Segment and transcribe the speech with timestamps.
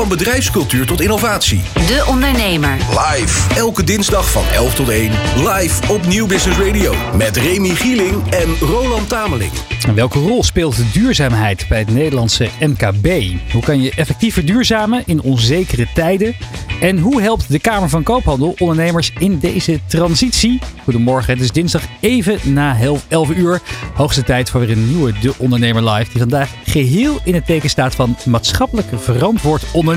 [0.00, 1.60] Van bedrijfscultuur tot innovatie.
[1.74, 2.76] De Ondernemer.
[2.76, 3.54] Live.
[3.54, 5.12] Elke dinsdag van 11 tot 1.
[5.36, 6.94] Live op Nieuw Business Radio.
[7.16, 9.52] Met Remy Gieling en Roland Tameling.
[9.86, 13.06] En welke rol speelt de duurzaamheid bij het Nederlandse MKB?
[13.52, 16.36] Hoe kan je effectief verduurzamen in onzekere tijden?
[16.80, 20.58] En hoe helpt de Kamer van Koophandel ondernemers in deze transitie?
[20.84, 22.76] Goedemorgen, het is dinsdag even na
[23.08, 23.60] 11 uur.
[23.94, 26.10] Hoogste tijd voor weer een nieuwe De Ondernemer Live.
[26.10, 29.89] Die vandaag geheel in het teken staat van maatschappelijk verantwoord ondernemen.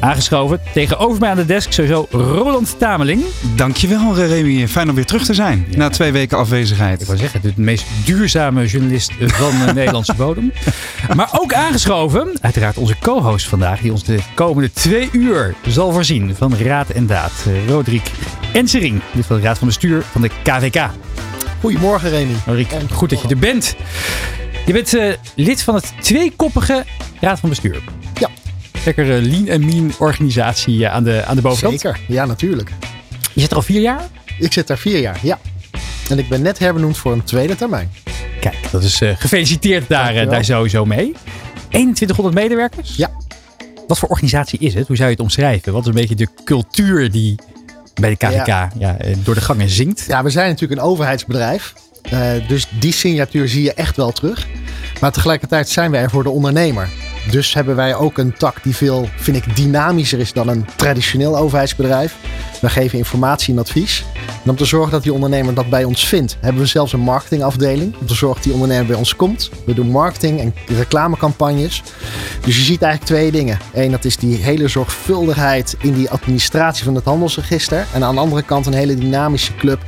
[0.00, 3.24] Aangeschoven tegenover mij aan de desk sowieso Roland Tameling.
[3.56, 7.00] Dankjewel Remy, fijn om weer terug te zijn na twee weken afwezigheid.
[7.00, 10.52] Ik wil zeggen, de meest duurzame journalist van de Nederlandse bodem.
[11.14, 16.34] Maar ook aangeschoven, uiteraard onze co-host vandaag, die ons de komende twee uur zal voorzien
[16.36, 17.32] van raad en daad.
[17.68, 18.10] Roderick
[18.52, 20.90] Ensering, lid van de Raad van Bestuur van de KVK.
[21.60, 22.34] Goedemorgen Remy.
[22.46, 23.76] Roderick, goed dat je er bent.
[24.66, 26.84] Je bent uh, lid van het tweekoppige
[27.20, 27.99] Raad van Bestuur.
[28.80, 28.84] Ja.
[28.84, 31.80] Lekker uh, lean en mean organisatie uh, aan, de, aan de bovenkant.
[31.80, 32.70] Zeker, ja natuurlijk.
[33.32, 34.02] Je zit er al vier jaar?
[34.38, 35.38] Ik zit daar vier jaar, ja.
[36.08, 37.90] En ik ben net herbenoemd voor een tweede termijn.
[38.40, 41.14] Kijk, dat is gefeliciteerd daar, daar sowieso mee.
[41.68, 42.96] 2100 medewerkers?
[42.96, 43.10] Ja.
[43.86, 44.86] Wat voor organisatie is het?
[44.86, 45.72] Hoe zou je het omschrijven?
[45.72, 47.34] Wat is een beetje de cultuur die
[48.00, 48.70] bij de KVK ja.
[48.78, 50.04] Ja, door de gangen zingt?
[50.08, 51.74] Ja, we zijn natuurlijk een overheidsbedrijf.
[52.12, 54.46] Uh, dus die signatuur zie je echt wel terug.
[55.00, 56.88] Maar tegelijkertijd zijn wij er voor de ondernemer.
[57.30, 61.36] Dus hebben wij ook een tak die veel, vind ik, dynamischer is dan een traditioneel
[61.36, 62.16] overheidsbedrijf.
[62.60, 64.04] We geven informatie en advies.
[64.44, 67.00] En om te zorgen dat die ondernemer dat bij ons vindt, hebben we zelfs een
[67.00, 67.94] marketingafdeling.
[68.00, 69.50] Om te zorgen dat die ondernemer bij ons komt.
[69.66, 71.82] We doen marketing en reclamecampagnes.
[72.44, 73.58] Dus je ziet eigenlijk twee dingen.
[73.74, 77.86] Eén, dat is die hele zorgvuldigheid in die administratie van het handelsregister.
[77.92, 79.80] En aan de andere kant een hele dynamische club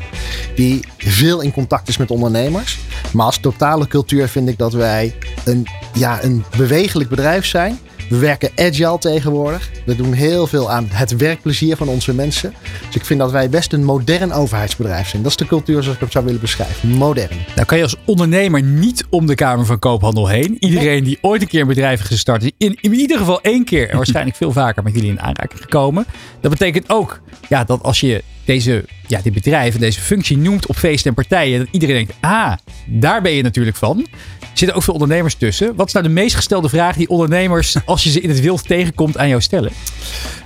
[0.54, 2.78] die veel in contact is met ondernemers.
[3.12, 5.14] Maar als totale cultuur vind ik dat wij
[5.44, 7.78] een, ja, een bewegelijk bedrijf zijn.
[8.08, 9.70] We werken agile tegenwoordig.
[9.86, 12.54] We doen heel veel aan het werkplezier van onze mensen.
[12.86, 15.22] Dus ik vind dat wij best een modern overheidsbedrijf zijn.
[15.22, 16.88] Dat is de cultuur zoals ik het zou willen beschrijven.
[16.88, 17.36] Modern.
[17.54, 20.56] Nou kan je als ondernemer niet om de Kamer van Koophandel heen.
[20.58, 23.64] Iedereen die ooit een keer een bedrijf heeft gestart, is in, in ieder geval één
[23.64, 26.06] keer en waarschijnlijk veel vaker met jullie in aanraking gekomen.
[26.40, 30.66] Dat betekent ook ja, dat als je deze, ja, dit bedrijf en deze functie noemt
[30.66, 32.52] op feesten en partijen, dat iedereen denkt, ah,
[32.86, 34.06] daar ben je natuurlijk van.
[34.52, 35.74] Zitten ook veel ondernemers tussen.
[35.76, 38.66] Wat is nou de meest gestelde vraag die ondernemers, als je ze in het wild
[38.66, 39.72] tegenkomt, aan jou stellen?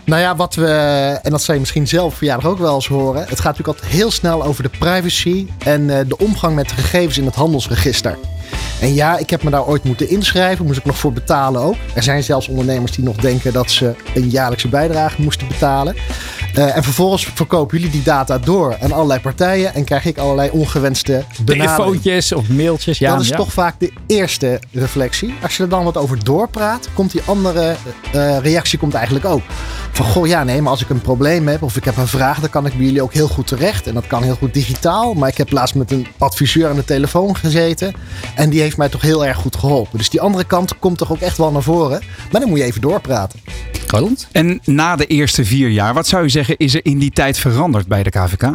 [0.05, 0.67] Nou ja, wat we,
[1.23, 3.21] en dat zou je misschien zelf verjaardag ook wel eens horen.
[3.21, 7.25] Het gaat natuurlijk altijd heel snel over de privacy en de omgang met gegevens in
[7.25, 8.19] het handelsregister.
[8.81, 11.77] En ja, ik heb me daar ooit moeten inschrijven, moest ik nog voor betalen ook.
[11.95, 15.95] Er zijn zelfs ondernemers die nog denken dat ze een jaarlijkse bijdrage moesten betalen.
[16.59, 20.51] Uh, en vervolgens verkopen jullie die data door aan allerlei partijen en krijg ik allerlei
[20.51, 22.99] ongewenste telefoontjes of mailtjes.
[22.99, 23.37] Ja, dat is ja.
[23.37, 25.35] toch vaak de eerste reflectie.
[25.43, 27.77] Als je er dan wat over doorpraat, komt die andere
[28.15, 29.43] uh, reactie komt eigenlijk ook.
[29.93, 32.41] Van goh, ja, nee, maar als ik een probleem heb of ik heb een vraag,
[32.41, 33.87] dan kan ik bij jullie ook heel goed terecht.
[33.87, 35.15] En dat kan heel goed digitaal.
[35.15, 37.95] Maar ik heb laatst met een adviseur aan de telefoon gezeten.
[38.35, 39.99] En die heeft mij toch heel erg goed geholpen.
[39.99, 42.03] Dus die andere kant komt toch ook echt wel naar voren.
[42.33, 43.41] Maar dan moet je even doorpraten.
[43.91, 44.29] Roland?
[44.33, 47.39] En na de eerste vier jaar, wat zou je zeggen, is er in die tijd
[47.39, 48.55] veranderd bij de KVK?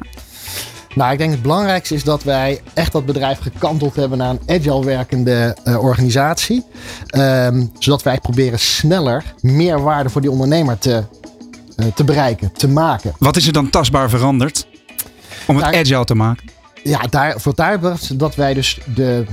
[0.96, 4.42] Nou, ik denk het belangrijkste is dat wij echt dat bedrijf gekanteld hebben naar een
[4.48, 6.64] agile werkende uh, organisatie.
[7.16, 11.04] Um, zodat wij proberen sneller meer waarde voor die ondernemer te,
[11.78, 13.14] uh, te bereiken, te maken.
[13.18, 14.68] Wat is er dan tastbaar veranderd
[15.48, 16.51] om het daar, agile te maken?
[16.84, 17.80] Ja, daar, voor daar
[18.16, 19.26] dat wij dus de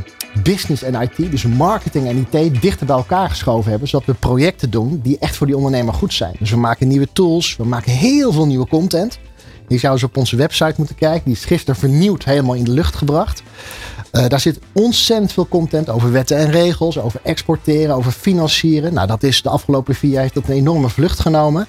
[0.43, 3.89] business en IT, dus marketing en IT, dichter bij elkaar geschoven hebben.
[3.89, 6.35] Zodat we projecten doen die echt voor die ondernemer goed zijn.
[6.39, 9.19] Dus we maken nieuwe tools, we maken heel veel nieuwe content.
[9.69, 11.25] Je zou eens op onze website moeten kijken.
[11.25, 13.43] Die is gisteren vernieuwd helemaal in de lucht gebracht.
[14.13, 18.95] Uh, daar zit ontzettend veel content over wetten en regels, over exporteren, over financieren.
[18.95, 21.67] Nou, dat is de afgelopen vier jaar heeft dat een enorme vlucht genomen.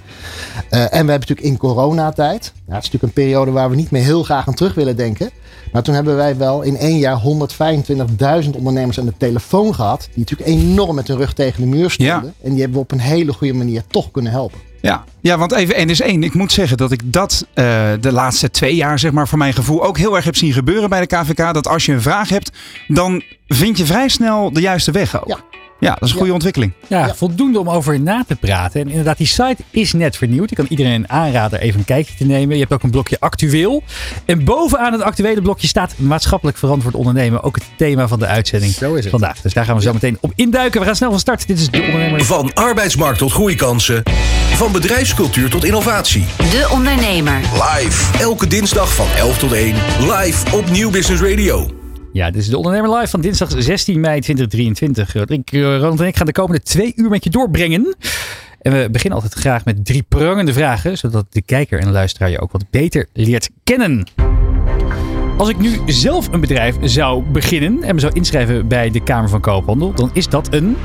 [0.69, 3.75] Uh, en we hebben natuurlijk in coronatijd, nou, het is natuurlijk een periode waar we
[3.75, 5.29] niet meer heel graag aan terug willen denken.
[5.71, 7.21] Maar toen hebben wij wel in één jaar
[8.43, 10.09] 125.000 ondernemers aan de telefoon gehad.
[10.13, 12.15] Die natuurlijk enorm met hun rug tegen de muur stonden.
[12.15, 12.33] Ja.
[12.43, 14.59] En die hebben we op een hele goede manier toch kunnen helpen.
[14.81, 16.23] Ja, ja want even één is één.
[16.23, 17.65] Ik moet zeggen dat ik dat uh,
[17.99, 20.89] de laatste twee jaar, zeg maar, voor mijn gevoel ook heel erg heb zien gebeuren
[20.89, 21.53] bij de KVK.
[21.53, 22.51] Dat als je een vraag hebt,
[22.87, 25.27] dan vind je vrij snel de juiste weg ook.
[25.27, 25.37] Ja.
[25.79, 26.71] Ja, dat is een goede ontwikkeling.
[26.87, 27.15] Ja, Ja.
[27.15, 28.81] voldoende om over na te praten.
[28.81, 30.51] En inderdaad, die site is net vernieuwd.
[30.51, 32.53] Ik kan iedereen aanraden even een kijkje te nemen.
[32.55, 33.83] Je hebt ook een blokje actueel.
[34.25, 37.43] En bovenaan het actuele blokje staat maatschappelijk verantwoord ondernemen.
[37.43, 39.09] Ook het thema van de uitzending Zo is het.
[39.11, 39.41] vandaag.
[39.41, 40.79] Dus daar gaan we zo meteen op induiken.
[40.79, 41.47] We gaan snel van start.
[41.47, 42.25] Dit is de ondernemer.
[42.25, 44.03] Van arbeidsmarkt tot groeikansen.
[44.53, 46.25] Van bedrijfscultuur tot innovatie.
[46.37, 47.39] De Ondernemer.
[47.53, 48.17] Live.
[48.17, 49.75] Elke dinsdag van 11 tot 1.
[49.99, 51.78] Live op Nieuw Business Radio.
[52.13, 55.13] Ja, dit is de ondernemer live van dinsdag 16 mei 2023.
[55.13, 57.95] Roderick, eh, Ronald en ik gaan de komende twee uur met je doorbrengen.
[58.61, 62.29] En we beginnen altijd graag met drie prangende vragen, zodat de kijker en de luisteraar
[62.29, 64.07] je ook wat beter leert kennen.
[65.37, 69.29] Als ik nu zelf een bedrijf zou beginnen en me zou inschrijven bij de Kamer
[69.29, 70.77] van Koophandel, dan is dat een.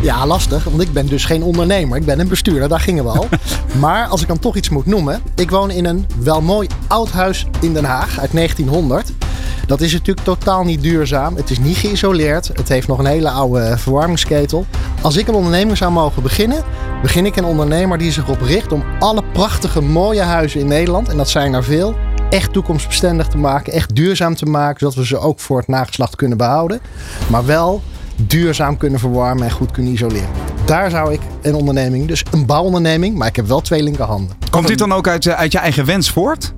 [0.00, 1.96] Ja, lastig, want ik ben dus geen ondernemer.
[1.96, 3.28] Ik ben een bestuurder, daar gingen we al.
[3.80, 5.20] maar als ik dan toch iets moet noemen.
[5.34, 9.12] Ik woon in een wel mooi oud huis in Den Haag uit 1900.
[9.66, 11.36] Dat is natuurlijk totaal niet duurzaam.
[11.36, 12.48] Het is niet geïsoleerd.
[12.52, 14.66] Het heeft nog een hele oude verwarmingsketel.
[15.02, 16.62] Als ik een onderneming zou mogen beginnen,
[17.02, 21.08] begin ik een ondernemer die zich op richt om alle prachtige mooie huizen in Nederland,
[21.08, 21.94] en dat zijn er veel,
[22.30, 26.16] echt toekomstbestendig te maken, echt duurzaam te maken, zodat we ze ook voor het nageslacht
[26.16, 26.80] kunnen behouden.
[27.28, 27.82] Maar wel
[28.16, 30.28] duurzaam kunnen verwarmen en goed kunnen isoleren.
[30.64, 34.36] Daar zou ik een onderneming, dus een bouwonderneming, maar ik heb wel twee linkerhanden.
[34.50, 36.52] Komt dit dan ook uit, eh, uit je eigen wens voort?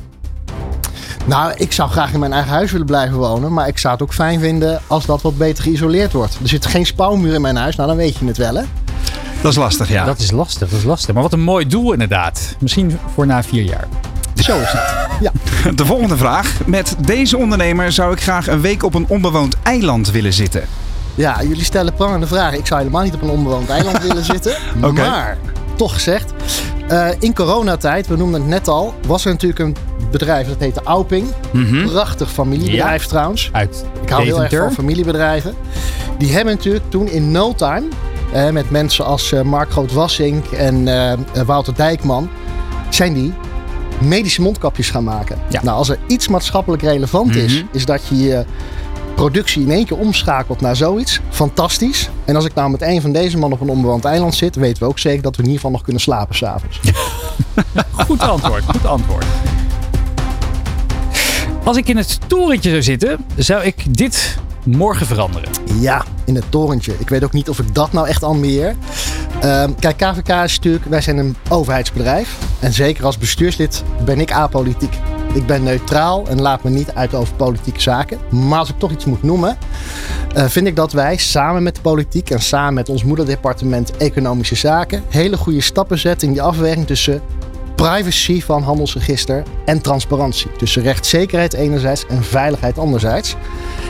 [1.26, 4.02] Nou, ik zou graag in mijn eigen huis willen blijven wonen, maar ik zou het
[4.02, 6.38] ook fijn vinden als dat wat beter geïsoleerd wordt.
[6.42, 8.62] Er zit geen spouwmuur in mijn huis, nou dan weet je het wel hè.
[9.42, 10.04] Dat is lastig, ja.
[10.04, 11.14] Dat is lastig, dat is lastig.
[11.14, 12.56] Maar wat een mooi doel inderdaad.
[12.58, 13.88] Misschien voor na vier jaar.
[14.34, 14.96] Zo is het.
[15.20, 15.32] Ja.
[15.74, 16.60] De volgende vraag.
[16.66, 20.62] Met deze ondernemer zou ik graag een week op een onbewoond eiland willen zitten.
[21.18, 22.58] Ja, jullie stellen prangende vragen.
[22.58, 24.52] Ik zou helemaal niet op een onbewoond eiland willen zitten.
[24.94, 25.38] Maar,
[25.76, 26.32] toch gezegd,
[26.88, 29.76] eh, in coronatijd, we noemden het net al, was er natuurlijk een
[30.10, 31.26] bedrijf dat heette Auping.
[31.86, 33.48] Prachtig familiebedrijf trouwens.
[33.52, 35.54] Uit Ik hou heel erg van familiebedrijven.
[36.18, 37.82] Die hebben natuurlijk toen in no time,
[38.32, 40.88] eh, met mensen als eh, Mark Groot-Wassink en
[41.46, 42.28] Wouter Dijkman,
[42.88, 43.32] zijn die
[43.98, 45.38] medische mondkapjes gaan maken.
[45.48, 45.60] Ja.
[45.62, 47.64] Nou, als er iets maatschappelijk relevant is, Mhm.
[47.72, 48.44] is dat je je
[49.18, 51.20] productie in één keer omschakelt naar zoiets.
[51.30, 52.10] Fantastisch.
[52.24, 54.82] En als ik nou met een van deze mannen op een onbewoond eiland zit, weten
[54.82, 56.80] we ook zeker dat we in ieder geval nog kunnen slapen s'avonds.
[58.06, 59.24] Goed antwoord, goed antwoord.
[61.64, 65.48] Als ik in het torentje zou zitten, zou ik dit morgen veranderen.
[65.80, 66.94] Ja, in het torentje.
[66.98, 68.76] Ik weet ook niet of ik dat nou echt ambieer.
[69.40, 72.38] Ehm, kijk, KVK is natuurlijk, wij zijn een overheidsbedrijf.
[72.60, 74.98] En zeker als bestuurslid ben ik apolitiek.
[75.34, 78.18] Ik ben neutraal en laat me niet uit over politieke zaken.
[78.30, 79.58] Maar als ik toch iets moet noemen,
[80.34, 84.54] eh, vind ik dat wij samen met de politiek en samen met ons moederdepartement Economische
[84.54, 87.22] Zaken hele goede stappen zetten in die afweging tussen
[87.74, 90.50] privacy van handelsregister en transparantie.
[90.56, 93.36] Tussen rechtszekerheid enerzijds en veiligheid anderzijds.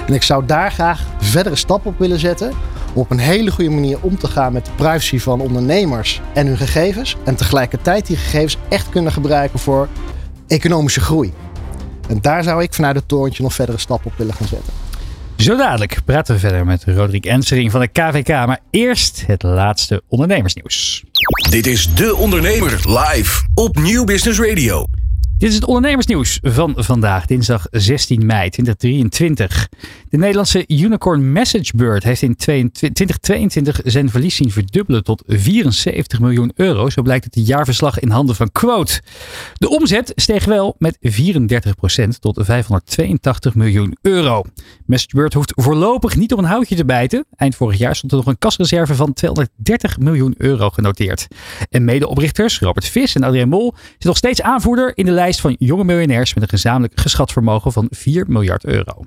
[0.06, 2.52] En ik zou daar graag verdere stappen op willen zetten.
[2.94, 6.46] Om op een hele goede manier om te gaan met de privacy van ondernemers en
[6.46, 7.16] hun gegevens.
[7.24, 9.88] En tegelijkertijd die gegevens echt kunnen gebruiken voor
[10.48, 11.32] economische groei.
[12.08, 14.72] En daar zou ik vanuit het torentje nog verdere stappen op willen gaan zetten.
[15.36, 18.28] Zo dadelijk praten we verder met Roderick Ensering van de KVK.
[18.28, 21.04] Maar eerst het laatste ondernemersnieuws.
[21.50, 24.84] Dit is De Ondernemer live op Nieuw Business Radio.
[25.38, 29.68] Dit is het ondernemersnieuws van vandaag, dinsdag 16 mei 2023.
[30.08, 36.90] De Nederlandse unicorn MessageBird heeft in 2022 zijn verlies zien verdubbelen tot 74 miljoen euro.
[36.90, 39.00] Zo blijkt het jaarverslag in handen van Quote.
[39.54, 44.44] De omzet steeg wel met 34% tot 582 miljoen euro.
[44.86, 47.26] MessageBird hoeft voorlopig niet op een houtje te bijten.
[47.36, 51.26] Eind vorig jaar stond er nog een kasreserve van 230 miljoen euro genoteerd.
[51.70, 55.56] En medeoprichters Robert Vis en Adrien Mol zijn nog steeds aanvoerder in de lijst van
[55.58, 59.04] jonge miljonairs met een gezamenlijk geschat vermogen van 4 miljard euro.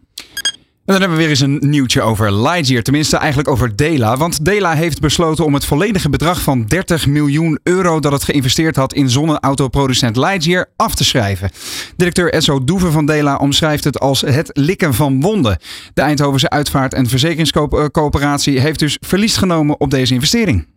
[0.85, 2.83] En dan hebben we weer eens een nieuwtje over Lightyear.
[2.83, 4.17] Tenminste, eigenlijk over Dela.
[4.17, 8.75] Want Dela heeft besloten om het volledige bedrag van 30 miljoen euro dat het geïnvesteerd
[8.75, 11.49] had in zonneautoproducent Lightyear af te schrijven.
[11.95, 15.57] Directeur Esso Doeven van Dela omschrijft het als het likken van wonden.
[15.93, 20.70] De Eindhovense uitvaart- en verzekeringscoöperatie heeft dus verlies genomen op deze investering.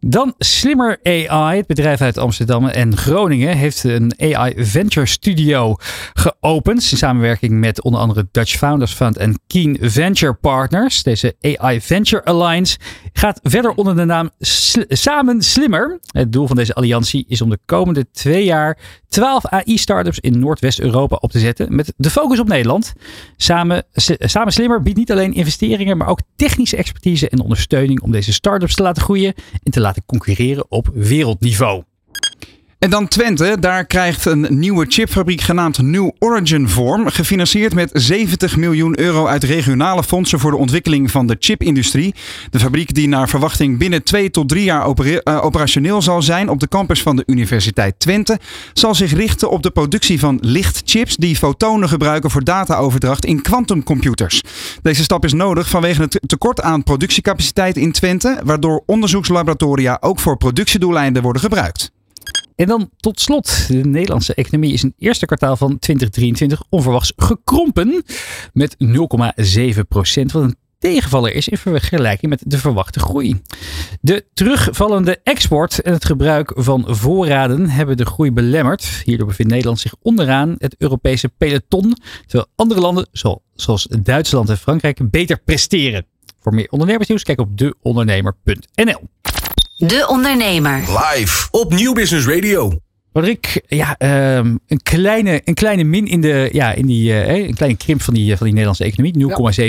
[0.00, 1.56] Dan Slimmer AI.
[1.56, 5.76] Het bedrijf uit Amsterdam en Groningen heeft een AI Venture Studio
[6.12, 6.88] geopend.
[6.90, 11.02] In samenwerking met onder andere Dutch Founders Fund en Keen Venture Partners.
[11.02, 12.78] Deze AI Venture Alliance
[13.12, 14.30] gaat verder onder de naam
[14.88, 16.00] Samen Slimmer.
[16.10, 18.78] Het doel van deze alliantie is om de komende twee jaar
[19.08, 21.74] 12 AI-startups in Noordwest-Europa op te zetten.
[21.74, 22.92] Met de focus op Nederland.
[23.36, 23.84] Samen,
[24.18, 28.74] Samen Slimmer biedt niet alleen investeringen, maar ook technische expertise en ondersteuning om deze startups
[28.74, 31.82] te laten groeien en te laten concurreren op wereldniveau.
[32.78, 37.08] En dan Twente, daar krijgt een nieuwe chipfabriek genaamd New Origin vorm.
[37.08, 42.14] Gefinancierd met 70 miljoen euro uit regionale fondsen voor de ontwikkeling van de chipindustrie.
[42.50, 46.60] De fabriek die naar verwachting binnen twee tot drie jaar eh, operationeel zal zijn op
[46.60, 48.38] de campus van de Universiteit Twente,
[48.72, 54.42] zal zich richten op de productie van lichtchips die fotonen gebruiken voor dataoverdracht in kwantumcomputers.
[54.82, 60.36] Deze stap is nodig vanwege het tekort aan productiecapaciteit in Twente, waardoor onderzoekslaboratoria ook voor
[60.36, 61.96] productiedoeleinden worden gebruikt.
[62.58, 67.12] En dan tot slot, de Nederlandse economie is in het eerste kwartaal van 2023 onverwachts
[67.16, 68.04] gekrompen
[68.52, 68.76] met
[69.76, 70.32] 0,7 procent.
[70.32, 73.42] Wat een tegenvaller is in vergelijking met de verwachte groei.
[74.00, 78.84] De terugvallende export en het gebruik van voorraden hebben de groei belemmerd.
[79.04, 81.96] Hierdoor bevindt Nederland zich onderaan het Europese peloton,
[82.26, 83.08] terwijl andere landen
[83.54, 86.06] zoals Duitsland en Frankrijk beter presteren.
[86.40, 89.00] Voor meer ondernemersnieuws kijk op deondernemer.nl.
[89.78, 90.78] De Ondernemer.
[90.78, 92.72] Live op Nieuw Business Radio.
[93.12, 97.54] Roderick, ja, ehm, een, kleine, een kleine min in, de, ja, in die, eh, een
[97.54, 99.12] kleine krimp van die, van die Nederlandse economie,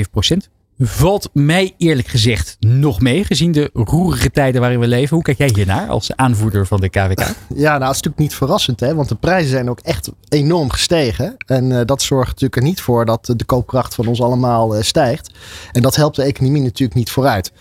[0.04, 0.50] 0,7 procent.
[0.80, 5.16] Valt mij eerlijk gezegd nog mee, gezien de roerige tijden waarin we leven.
[5.16, 7.20] Hoe kijk jij hiernaar als aanvoerder van de KWK?
[7.56, 10.70] Ja, nou, het is natuurlijk niet verrassend, hè, want de prijzen zijn ook echt enorm
[10.70, 11.36] gestegen.
[11.46, 14.84] En eh, dat zorgt natuurlijk er niet voor dat de koopkracht van ons allemaal eh,
[14.84, 15.32] stijgt.
[15.72, 17.52] En dat helpt de economie natuurlijk niet vooruit.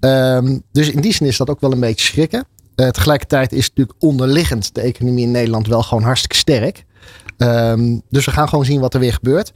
[0.00, 2.46] Ehm, dus in die zin is dat ook wel een beetje schrikken.
[2.74, 6.84] Eh, tegelijkertijd is natuurlijk onderliggend de economie in Nederland wel gewoon hartstikke sterk.
[7.36, 9.52] Ehm, dus we gaan gewoon zien wat er weer gebeurt.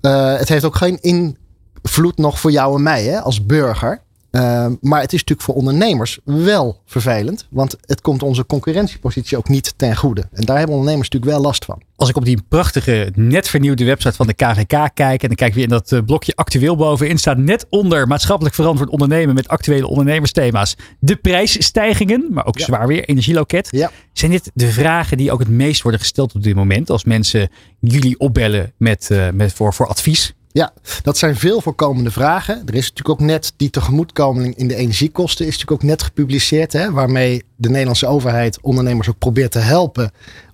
[0.00, 4.02] Eh, het heeft ook geen invloed nog voor jou en mij hè, als burger.
[4.32, 7.46] Ehm, maar het is natuurlijk voor ondernemers wel vervelend.
[7.50, 10.24] Want het komt onze concurrentiepositie ook niet ten goede.
[10.32, 11.82] En daar hebben ondernemers natuurlijk wel last van.
[11.96, 15.22] Als ik op die prachtige, net vernieuwde website van de KVK kijk.
[15.22, 17.18] En dan kijk ik weer in dat eh, blokje actueel bovenin.
[17.18, 20.76] Staat net onder maatschappelijk verantwoord ondernemen met actuele ondernemersthema's.
[20.98, 22.64] De prijsstijgingen, maar ook Ja.
[22.64, 23.68] zwaar weer, energieloket.
[23.70, 23.90] Ja.
[24.12, 26.90] Zijn dit de vragen die ook het meest worden gesteld op dit moment?
[26.90, 27.48] Als mensen
[27.80, 30.34] jullie opbellen met, eh, met voor, voor advies?
[30.52, 32.54] Ja, dat zijn veel voorkomende vragen.
[32.54, 36.72] Er is natuurlijk ook net die tegemoetkoming in de energiekosten is natuurlijk ook net gepubliceerd.
[36.72, 40.10] Hè, waarmee de Nederlandse overheid ondernemers ook probeert te helpen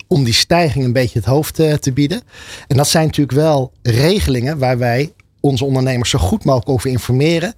[0.07, 2.21] om die stijging een beetje het hoofd eh, te bieden.
[2.67, 7.53] En dat zijn natuurlijk wel regelingen waar wij onze ondernemers zo goed mogelijk over informeren.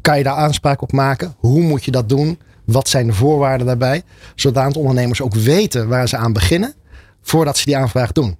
[0.00, 1.34] Kan je daar aanspraak op maken?
[1.38, 2.38] Hoe moet je dat doen?
[2.64, 4.02] Wat zijn de voorwaarden daarbij?
[4.34, 6.74] Zodat ondernemers ook weten waar ze aan beginnen
[7.22, 8.36] voordat ze die aanvraag doen.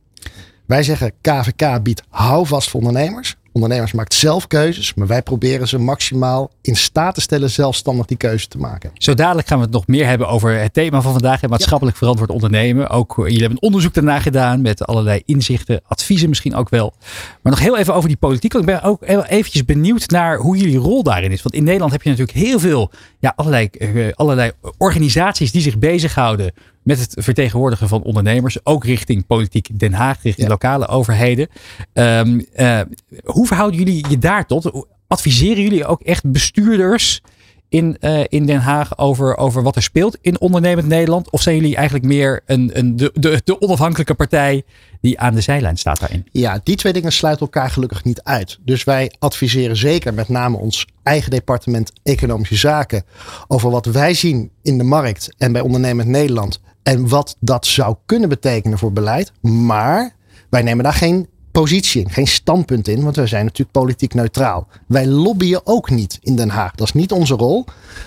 [0.66, 3.36] Wij zeggen KVK biedt houvast voor ondernemers.
[3.54, 8.16] Ondernemers maakt zelf keuzes, maar wij proberen ze maximaal in staat te stellen zelfstandig die
[8.16, 8.90] keuze te maken.
[8.94, 11.40] Zo dadelijk gaan we het nog meer hebben over het thema van vandaag.
[11.40, 12.88] Het maatschappelijk verantwoord ondernemen.
[12.88, 16.94] Ook, eh, jullie hebben een onderzoek daarna gedaan met allerlei inzichten, adviezen misschien ook wel.
[17.42, 18.52] Maar nog heel even over die politiek.
[18.52, 21.42] Want ik ben ook eventjes benieuwd naar hoe jullie rol daarin is.
[21.42, 25.78] Want in Nederland heb je natuurlijk heel veel, ja, allerlei, eh, allerlei organisaties die zich
[25.78, 26.52] bezighouden
[26.84, 28.66] met het vertegenwoordigen van ondernemers.
[28.66, 30.52] Ook richting politiek Den Haag, richting Ja.
[30.52, 31.48] lokale overheden.
[31.92, 32.80] Ehm, eh,
[33.24, 34.86] hoe verhouden jullie je daar tot?
[35.06, 37.20] Adviseren jullie ook echt bestuurders
[37.68, 41.30] in, eh, in Den Haag over, over wat er speelt in ondernemend Nederland?
[41.30, 44.62] Of zijn jullie eigenlijk meer een, een, de, de, de onafhankelijke partij
[45.00, 46.26] die aan de zijlijn staat daarin?
[46.30, 48.58] Ja, die twee dingen sluiten elkaar gelukkig niet uit.
[48.64, 53.04] Dus wij adviseren zeker met name ons eigen departement Economische Zaken
[53.46, 57.96] over wat wij zien in de markt en bij ondernemend Nederland en wat dat zou
[58.06, 59.32] kunnen betekenen voor beleid.
[59.40, 60.14] Maar
[60.48, 64.66] wij nemen daar geen positie in, geen standpunt in, want wij zijn natuurlijk politiek neutraal.
[64.86, 66.74] Wij lobbyen ook niet in Den Haag.
[66.74, 67.64] Dat is niet onze rol.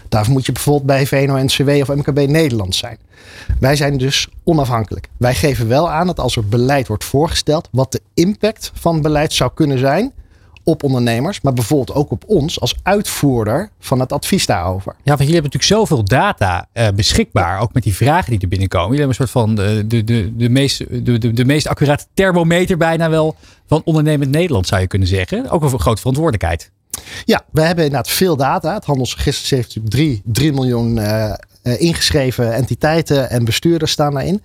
[0.10, 2.98] Daarvoor moet je bijvoorbeeld bij VNO-NCW of MKB Nederland zijn.
[3.60, 5.10] Wij zijn dus onafhankelijk.
[5.18, 9.34] Wij geven wel aan dat als er beleid wordt voorgesteld, wat de impact van beleid
[9.34, 10.14] zou kunnen zijn
[10.68, 14.92] op ondernemers, maar bijvoorbeeld ook op ons als uitvoerder van het advies daarover.
[14.92, 17.60] Ja, want jullie hebben natuurlijk zoveel data eh, beschikbaar.
[17.60, 18.96] Ook met die vragen die er binnenkomen.
[18.96, 22.06] Jullie hebben een soort van de, de, de, de, meest, de, de, de meest accurate
[22.14, 23.36] thermometer bijna wel
[23.68, 25.50] van ondernemend Nederland zou je kunnen zeggen.
[25.50, 26.72] Ook een grote verantwoordelijkheid.
[27.26, 28.74] Ja, we hebben inderdaad veel data.
[28.74, 34.42] Het handelsregister heeft natuurlijk 3, 3 miljoen eh, eh, ingeschreven entiteiten en bestuurders staan daarin.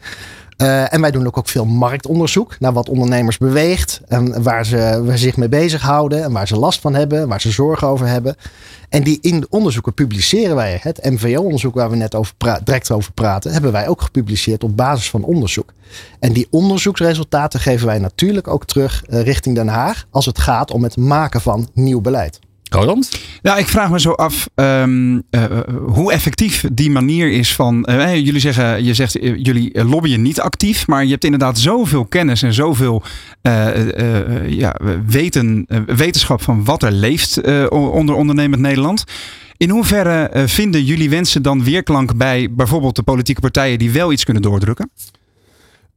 [0.63, 5.03] Eh, en wij doen ook, ook veel marktonderzoek naar wat ondernemers beweegt en waar ze,
[5.05, 8.37] waar zich mee bezighouden en waar ze last van hebben, waar ze zorgen over hebben.
[8.89, 10.79] En die in de onderzoeken publiceren wij.
[10.83, 15.11] Het MVO-onderzoek waar we net over direct over praten, hebben wij ook gepubliceerd op basis
[15.11, 15.73] van onderzoek.
[16.21, 20.71] En die onderzoeksresultaten geven wij natuurlijk ook terug eh, richting Den Haag als het gaat
[20.71, 22.39] om het maken van nieuw beleid.
[22.73, 23.11] Roland?
[23.43, 25.45] Ja, ik vraag me zo af ehm, eh,
[25.87, 27.85] hoe effectief die manier is van.
[27.85, 31.59] eh, jullie zeggen, je zegt, eh, jullie eh, lobbyen niet actief, maar je hebt inderdaad
[31.59, 33.03] zoveel kennis en zoveel
[33.43, 34.77] eh, eh, eh, ja,
[35.07, 39.05] weten, eh, wetenschap van wat er leeft eh, onder ondernemend Nederland.
[39.57, 44.13] In hoeverre eh, vinden jullie wensen dan weerklank bij bijvoorbeeld de politieke partijen die wel
[44.13, 44.91] iets kunnen doordrukken?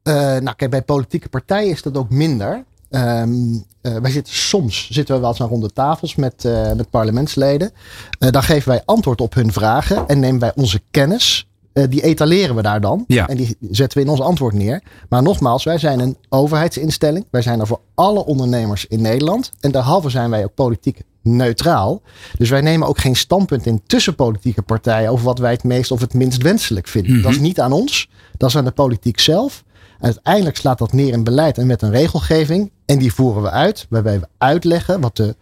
[0.04, 2.64] Uh, nou, kijk, bij politieke partijen is dat ook minder.
[2.96, 6.90] Um, uh, wij zitten soms zitten we wel eens aan ronde tafels met, uh, met
[6.90, 7.72] parlementsleden.
[8.20, 11.48] Uh, dan geven wij antwoord op hun vragen en nemen wij onze kennis.
[11.90, 13.04] die etaleren we daar dan.
[13.08, 13.28] Ja.
[13.28, 14.84] En die zetten we in ons antwoord neer.
[15.10, 17.26] Maar nogmaals, wij zijn een overheidsinstelling.
[17.30, 19.52] Wij zijn er voor alle ondernemers in Nederland.
[19.60, 22.02] En derhalve zijn wij ook politiek neutraal.
[22.38, 25.92] Dus wij nemen ook geen standpunt in tussen politieke partijen over wat wij het meest
[25.92, 27.14] of het minst wenselijk vinden.
[27.14, 27.22] Mhm.
[27.22, 28.10] Dat is niet aan ons.
[28.38, 29.64] Dat is aan de politiek zelf.
[30.00, 32.72] Uiteindelijk slaat dat neer in beleid en met een regelgeving.
[32.86, 35.36] En die voeren we uit, waarbij we uitleggen wat de,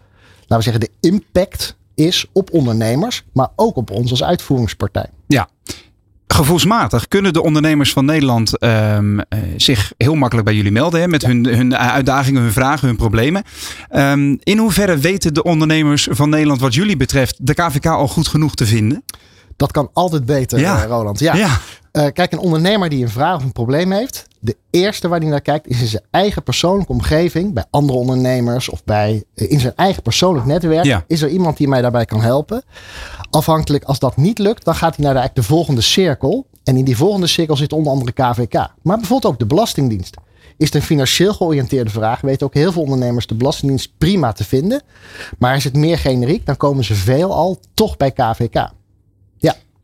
[0.48, 5.10] laten we zeggen, de impact is op ondernemers, maar ook op ons als uitvoeringspartij.
[5.28, 5.48] Ja.
[6.28, 11.08] Gevoelsmatig kunnen de ondernemers van Nederland ehm, eh, zich heel makkelijk bij jullie melden hè,
[11.08, 13.44] met hun, hun uitdagingen, hun vragen, hun problemen.
[13.90, 18.28] Ehm, in hoeverre weten de ondernemers van Nederland wat jullie betreft de KVK al goed
[18.28, 19.04] genoeg te vinden?
[19.56, 20.82] Dat kan altijd beter, Ja.
[20.84, 21.20] eh, Roland.
[21.20, 21.36] Ja.
[21.36, 21.58] Ja.
[21.92, 25.30] Eh, kijk, een ondernemer die een vraag of een probleem heeft, de eerste waar hij
[25.30, 29.60] naar kijkt is in zijn eigen persoonlijke omgeving, bij andere ondernemers of bij, eh, in
[29.60, 30.86] zijn eigen persoonlijk netwerk.
[30.86, 31.04] Ja.
[31.08, 32.64] Is er iemand die mij daarbij kan helpen?
[33.30, 36.46] Afhankelijk, als dat niet lukt, dan gaat hij naar de, eigenlijk de volgende cirkel.
[36.64, 38.54] En in die volgende cirkel zit onder andere KVK.
[38.82, 40.16] Maar bijvoorbeeld ook de Belastingdienst.
[40.58, 44.44] Is het een financieel georiënteerde vraag, weten ook heel veel ondernemers de Belastingdienst prima te
[44.44, 44.82] vinden.
[45.38, 48.70] Maar is het meer generiek, dan komen ze veelal toch bij KVK.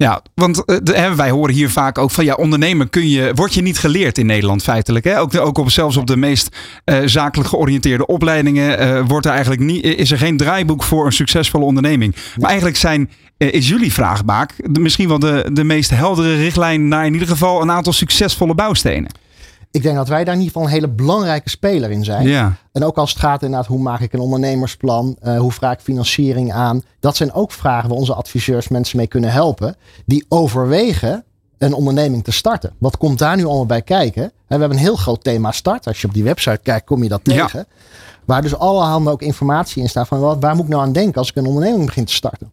[0.02, 3.54] Ja, want eh, hè, wij horen hier vaak ook van ja, ondernemen kun je, word
[3.54, 5.06] je niet geleerd in Nederland feitelijk.
[5.06, 5.20] Hè?
[5.20, 9.62] Ook, ook op, zelfs op de meest eh, zakelijk georiënteerde opleidingen eh, wordt er eigenlijk
[9.62, 12.16] niet, is er geen draaiboek voor een succesvolle onderneming.
[12.38, 17.14] Maar eigenlijk zijn, is jullie vraagbaak misschien wel de, de meest heldere richtlijn naar in
[17.14, 19.12] ieder geval een aantal succesvolle bouwstenen.
[19.72, 22.28] Ik denk dat wij daar in ieder geval een hele belangrijke speler in zijn.
[22.28, 25.16] Ja, En ook als het gaat inderdaad, hoe maak ik een ondernemersplan?
[25.22, 26.84] Eh, hoe vraag ik financiering aan?
[27.00, 29.76] Dat zijn ook vragen waar onze adviseurs mensen mee kunnen helpen.
[30.06, 31.24] Die overwegen
[31.58, 32.74] een onderneming te starten.
[32.78, 34.24] Wat komt daar nu allemaal bij kijken?
[34.24, 35.88] En we hebben een heel groot thema start.
[35.88, 37.46] Als je op die website kijkt, kom je dat Ja.
[37.46, 37.68] tegen.
[38.26, 41.16] Waar dus allerhande ook informatie in staat van wat, waar moet ik nou aan denken
[41.16, 42.52] als ik een onderneming begin te starten?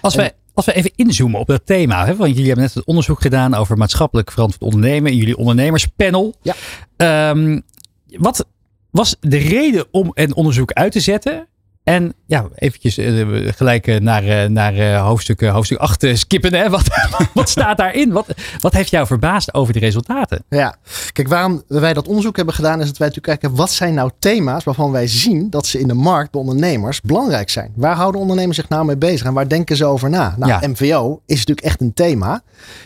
[0.00, 0.32] Als we,
[0.66, 2.06] als we even inzoomen op dat thema.
[2.06, 5.10] Hè, want jullie hebben net het onderzoek gedaan over maatschappelijk verantwoord ondernemen.
[5.10, 6.34] In jullie ondernemerspanel.
[6.42, 6.54] Ja.
[6.96, 7.60] Ehm,
[8.06, 8.46] wat
[8.90, 11.48] was de reden om een onderzoek uit te zetten?
[11.90, 16.54] En ja, eventjes eh, gelijk eh, naar, eh, naar hoofdstuk, hoofdstuk 8 eh, skippen.
[16.54, 16.70] Hè?
[16.78, 16.88] Wat,
[17.34, 18.12] wat staat daarin?
[18.12, 18.26] Wat,
[18.60, 20.44] wat heeft jou verbaasd over de resultaten?
[20.48, 20.76] Ja,
[21.12, 24.10] kijk, waarom wij dat onderzoek hebben gedaan, is dat wij natuurlijk kijken wat zijn nou
[24.18, 27.72] thema's waarvan wij zien dat ze in de markt bij ondernemers belangrijk zijn.
[27.76, 30.34] Waar houden ondernemers zich nou mee bezig en waar denken ze over na?
[30.38, 30.68] Nou, Ja.
[30.68, 32.42] MVO is natuurlijk echt een thema.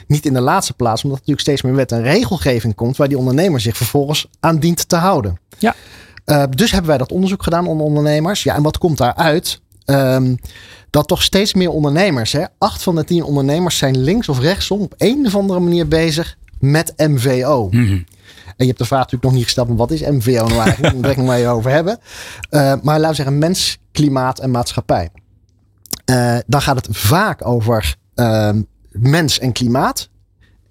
[0.07, 3.09] Niet in de laatste plaats, omdat er natuurlijk steeds meer wet en regelgeving komt waar
[3.09, 5.38] die ondernemer zich vervolgens aan dient te houden.
[5.59, 5.74] Ja.
[6.24, 8.42] Eh, dus hebben wij dat onderzoek gedaan onder ondernemers.
[8.42, 9.60] Ja, en wat komt daaruit?
[9.84, 10.34] Ehm,
[10.90, 14.80] dat toch steeds meer ondernemers, hè, acht van de tien ondernemers zijn links of rechtsom
[14.80, 17.68] op een of andere manier bezig met MVO.
[17.70, 18.06] En
[18.56, 20.82] je hebt de vraag natuurlijk nog niet gesteld, maar wat is MVO nou eigenlijk?
[20.92, 21.98] Daar wil ik nog maar even over hebben.
[22.50, 25.10] Eh, maar laten we zeggen mens, klimaat en maatschappij.
[26.04, 30.08] Eh, dan gaat het vaak over ehm, mens en klimaat.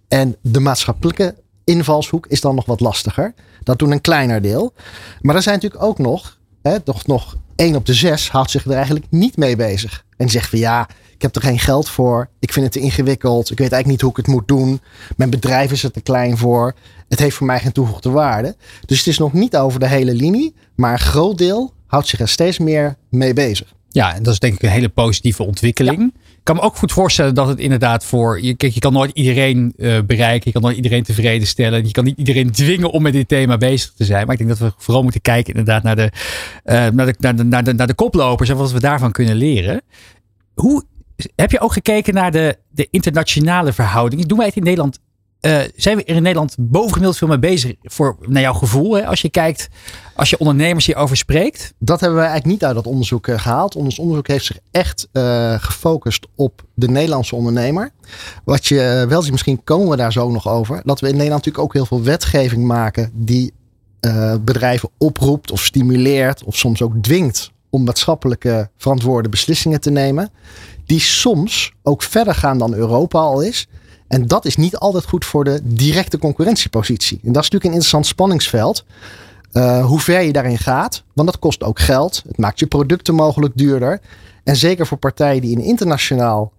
[0.08, 3.34] En de maatschappelijke invalshoek is dan nog wat lastiger.
[3.64, 4.74] Dat doen een kleiner deel.
[5.22, 8.66] Maar er zijn natuurlijk ook nog, hè, toch nog één op de zes houdt zich
[8.66, 10.06] er eigenlijk niet mee bezig.
[10.18, 12.30] En zegt van ja, ik heb er geen geld voor.
[12.40, 13.52] Ik vind het te ingewikkeld.
[13.52, 14.82] Ik weet eigenlijk niet hoe ik het moet doen.
[15.18, 16.76] Mijn bedrijf is er te klein voor.
[17.10, 18.56] Het heeft voor mij geen toegevoegde waarde.
[18.86, 20.56] Dus het is nog niet over de hele linie.
[20.76, 23.74] Maar een groot deel houdt zich er steeds meer mee bezig.
[23.90, 26.14] Ja, en dat is denk ik een hele positieve ontwikkeling.
[26.14, 28.42] Ik kan me ook goed voorstellen dat het inderdaad voor.
[28.42, 30.44] Je, kijk, je kan nooit iedereen eh, bereiken.
[30.46, 31.86] Je kan nooit iedereen tevreden stellen.
[31.86, 34.26] Je kan niet iedereen dwingen om met dit thema bezig te zijn.
[34.26, 36.12] Maar ik denk dat we vooral moeten kijken inderdaad naar de,
[36.64, 39.36] eh, naar de, naar de, naar de, naar de koplopers en wat we daarvan kunnen
[39.36, 39.82] leren.
[40.54, 40.84] Hoe
[41.36, 44.28] heb je ook gekeken naar de, de internationale verhoudingen?
[44.28, 45.00] Doen wij het in Nederland?
[45.44, 48.94] Eh, zijn we er in Nederland bovengemiddeld veel mee bezig voor, naar jouw gevoel?
[48.94, 49.06] Hè?
[49.08, 49.68] Als je kijkt,
[50.16, 51.74] als je ondernemers hierover spreekt.
[51.80, 53.76] Dat hebben wij eigenlijk niet uit dat onderzoek eh, gehaald.
[53.76, 57.92] Ons onderzoek heeft zich echt eh, gefocust op de Nederlandse ondernemer.
[58.44, 60.82] Wat je wel ziet, misschien komen we daar zo nog over.
[60.84, 63.54] Dat we in Nederland natuurlijk ook heel veel wetgeving maken die
[64.42, 70.30] bedrijven oproept of stimuleert of soms ook dwingt om maatschappelijke verantwoorde beslissingen te nemen.
[70.86, 73.68] Die soms ook verder gaan dan Europa al is.
[74.14, 77.20] En dat is niet altijd goed voor de directe concurrentiepositie.
[77.24, 78.86] En dat is natuurlijk een interessant spanningsveld.
[79.54, 81.04] Uh, hoe ver je daarin gaat.
[81.14, 82.24] Want dat kost ook geld.
[82.28, 84.00] Het maakt je producten mogelijk duurder.
[84.44, 86.52] En zeker voor partijen die in internationaal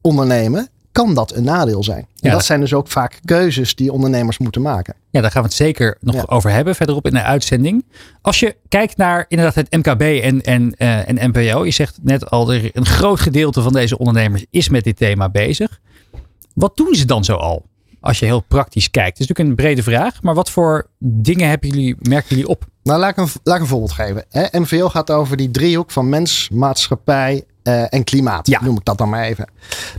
[0.00, 0.68] ondernemen.
[0.92, 1.98] kan dat een nadeel zijn.
[1.98, 4.94] En Ja, dat zijn dus ook vaak keuzes die ondernemers moeten maken.
[5.10, 6.24] Ja, daar gaan we het zeker nog Ja.
[6.26, 7.84] over hebben verderop in de uitzending.
[8.20, 11.64] Als je kijkt naar inderdaad het MKB en, en, eh, en NPO.
[11.64, 15.28] Je zegt net al, er een groot gedeelte van deze ondernemers is met dit thema
[15.28, 15.80] bezig.
[16.54, 17.64] Wat doen ze dan zo al?
[18.00, 19.18] Als je heel praktisch kijkt.
[19.18, 20.22] Het is natuurlijk een brede vraag.
[20.22, 22.64] Maar wat voor dingen hebben jullie, merken jullie op?
[22.82, 24.24] Nou, laat ik een, laat ik een voorbeeld geven.
[24.28, 28.46] Hè, MVO gaat over die driehoek van mens, maatschappij eh, en klimaat.
[28.46, 28.62] Ja.
[28.62, 29.50] Noem ik dat dan maar even.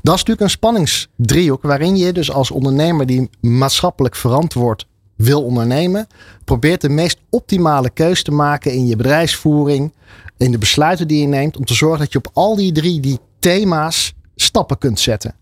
[0.02, 6.08] Dat is natuurlijk een spanningsdriehoek waarin je dus als ondernemer die maatschappelijk verantwoord wil ondernemen,
[6.44, 9.94] probeert de meest optimale keus te maken in je bedrijfsvoering,
[10.38, 13.00] in de besluiten die je neemt, om te zorgen dat je op al die drie
[13.00, 15.36] die thema's stappen kunt zetten.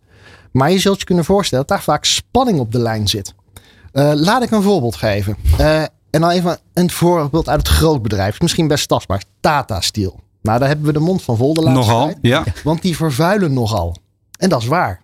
[0.51, 3.33] Maar je zult je kunnen voorstellen dat daar vaak spanning op de lijn zit.
[3.91, 5.35] Eh, laat ik een voorbeeld geven.
[5.57, 8.41] Eh, en dan even een voorbeeld uit het grootbedrijf.
[8.41, 9.23] Misschien best tastbaar.
[9.39, 10.19] Tata Steel.
[10.41, 12.17] Nou, daar hebben we de mond van vol de laatste Nogal, tijd.
[12.21, 12.43] ja.
[12.63, 13.95] Want die vervuilen nogal.
[14.37, 15.01] En dat is waar.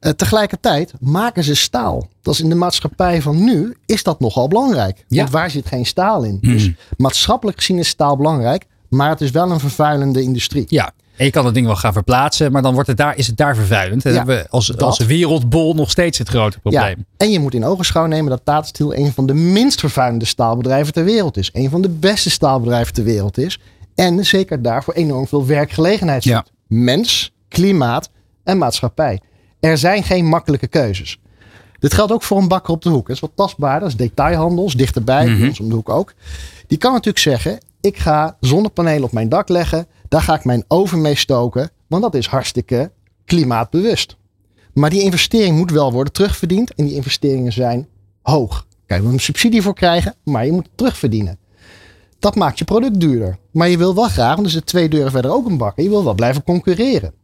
[0.00, 2.08] Eh, tegelijkertijd maken ze staal.
[2.22, 5.04] Dat is in de maatschappij van nu, is dat nogal belangrijk.
[5.08, 5.18] Ja.
[5.18, 6.38] Want waar zit geen staal in?
[6.40, 8.64] Dus maatschappelijk gezien is staal belangrijk.
[8.88, 10.64] Maar het is wel een vervuilende industrie.
[10.68, 12.52] Ja, en je kan het ding wel gaan verplaatsen.
[12.52, 14.02] Maar dan wordt het daar, is het daar vervuilend.
[14.02, 14.82] Ja, hebben we als, dat.
[14.82, 16.96] als wereldbol nog steeds het grote probleem.
[16.98, 20.24] Ja, en je moet in ogenschouw nemen dat Tata Steel een van de minst vervuilende
[20.24, 21.50] staalbedrijven ter wereld is.
[21.52, 23.58] Een van de beste staalbedrijven ter wereld is.
[23.94, 26.44] En zeker daarvoor enorm veel werkgelegenheid Ja.
[26.66, 28.10] Mens, klimaat
[28.44, 29.20] en maatschappij.
[29.60, 31.18] Er zijn geen makkelijke keuzes.
[31.78, 33.06] Dit geldt ook voor een bakker op de hoek.
[33.06, 33.80] Dat is wat tastbaarder.
[33.80, 34.66] Dat is detailhandel.
[34.66, 35.24] is dichterbij.
[35.24, 36.14] bij ons om de hoek ook.
[36.66, 37.58] Die kan natuurlijk zeggen.
[37.80, 39.86] Ik ga zonnepanelen op mijn dak leggen.
[40.12, 41.70] Daar ga ik mijn oven mee stoken.
[41.86, 42.90] Want dat is hartstikke
[43.24, 44.16] klimaatbewust.
[44.72, 46.74] Maar die investering moet wel worden terugverdiend.
[46.74, 47.88] En die investeringen zijn
[48.22, 48.66] hoog.
[48.86, 51.38] Kijk, moet een subsidie voor krijgen, maar je moet het terugverdienen.
[52.18, 53.38] Dat maakt je product duurder.
[53.50, 55.82] Maar je wil wel graag, want er zit twee deuren verder ook een bakker.
[55.82, 57.14] Je wil wel blijven concurreren.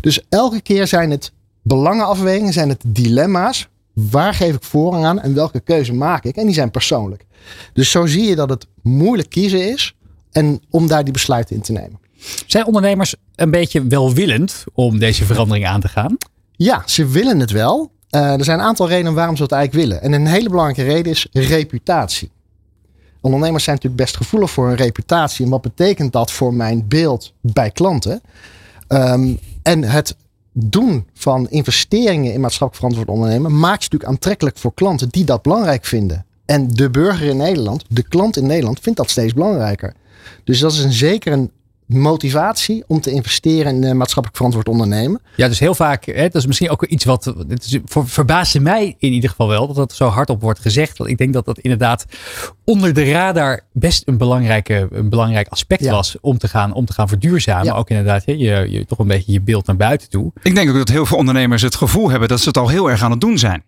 [0.00, 3.68] Dus elke keer zijn het belangenafwegingen, zijn het dilemma's.
[3.92, 6.36] Waar geef ik voorrang aan en welke keuze maak ik?
[6.36, 7.26] En die zijn persoonlijk.
[7.72, 9.94] Dus zo zie je dat het moeilijk kiezen is.
[10.30, 11.99] En om daar die besluiten in te nemen.
[12.46, 16.16] Zijn ondernemers een beetje welwillend om deze verandering aan te gaan?
[16.52, 17.90] Ja, ze willen het wel.
[18.10, 20.02] Eh, er zijn een aantal redenen waarom ze dat eigenlijk willen.
[20.02, 22.30] En een hele belangrijke reden is reputatie.
[23.20, 25.44] Ondernemers zijn natuurlijk best gevoelig voor hun reputatie.
[25.44, 28.22] En wat betekent dat voor mijn beeld bij klanten?
[28.86, 30.16] Ehm, en het
[30.52, 35.42] doen van investeringen in maatschappelijk verantwoord ondernemen maakt je natuurlijk aantrekkelijk voor klanten die dat
[35.42, 36.24] belangrijk vinden.
[36.44, 39.94] En de burger in Nederland, de klant in Nederland, vindt dat steeds belangrijker.
[40.44, 41.50] Dus dat is een zeker een
[41.98, 45.20] motivatie om te investeren in eh, maatschappelijk verantwoord ondernemen.
[45.36, 48.60] Ja, dus heel vaak, hè, dat is misschien ook iets wat, het is, voor, verbaasde
[48.60, 50.98] mij in ieder geval wel, dat dat zo hardop wordt gezegd.
[50.98, 52.04] Want ik denk dat dat inderdaad
[52.64, 55.90] onder de radar best een, belangrijke, een belangrijk aspect Ja.
[55.90, 57.64] was om te gaan, om te gaan verduurzamen.
[57.66, 57.74] Ja.
[57.74, 60.32] Ook inderdaad, hè, je, je, toch een beetje je beeld naar buiten toe.
[60.42, 62.90] Ik denk ook dat heel veel ondernemers het gevoel hebben dat ze het al heel
[62.90, 63.62] erg aan het doen zijn.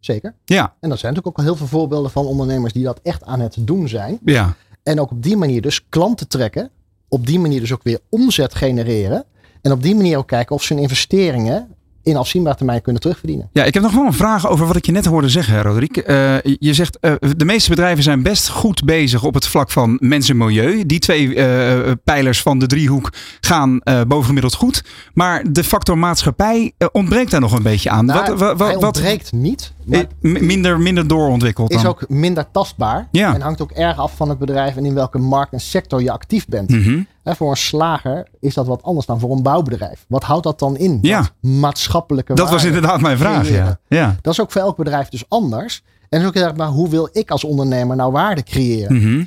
[0.00, 0.34] Zeker.
[0.44, 3.24] Ja, En er zijn natuurlijk ook al heel veel voorbeelden van ondernemers die dat echt
[3.24, 4.18] aan het doen zijn.
[4.24, 4.54] ja.
[4.82, 6.70] En ook op die manier dus klanten trekken.
[7.10, 9.24] Op die manier dus ook weer omzet genereren.
[9.62, 11.68] En op die manier ook kijken of ze hun investeringen
[12.02, 13.48] in afzienbare termijn kunnen terugverdienen.
[13.52, 15.96] Ja, ik heb nog wel een vraag over wat ik je net hoorde zeggen, Roderick.
[15.96, 19.96] Eh, je zegt, eh, de meeste bedrijven zijn best goed bezig op het vlak van
[20.00, 20.86] mens en milieu.
[20.86, 24.84] Die twee eh, pijlers van de driehoek gaan bovengemiddeld goed.
[25.14, 28.04] Maar de factor maatschappij ontbreekt daar nog een beetje aan.
[28.04, 29.72] Nou, wat, ontbreekt niet.
[29.90, 31.86] Eh, minder, minder doorontwikkeld is dan.
[31.86, 33.08] ook minder tastbaar.
[33.10, 33.34] Ja.
[33.34, 36.10] En hangt ook erg af van het bedrijf en in welke markt en sector je
[36.10, 36.70] actief bent.
[36.70, 37.02] Mhm.
[37.24, 40.04] Voor een slager is dat wat anders dan voor een bouwbedrijf.
[40.08, 40.98] Wat houdt dat dan in?
[41.02, 41.28] Ja.
[41.40, 43.48] Maatschappelijke Dat was inderdaad mijn vraag.
[43.48, 43.78] Ja.
[43.88, 44.16] Ja.
[44.22, 45.82] Dat is ook voor elk bedrijf dus anders.
[46.08, 48.96] En ook erg, maar hoe wil ik als ondernemer nou waarde creëren?
[48.96, 49.24] Mhm.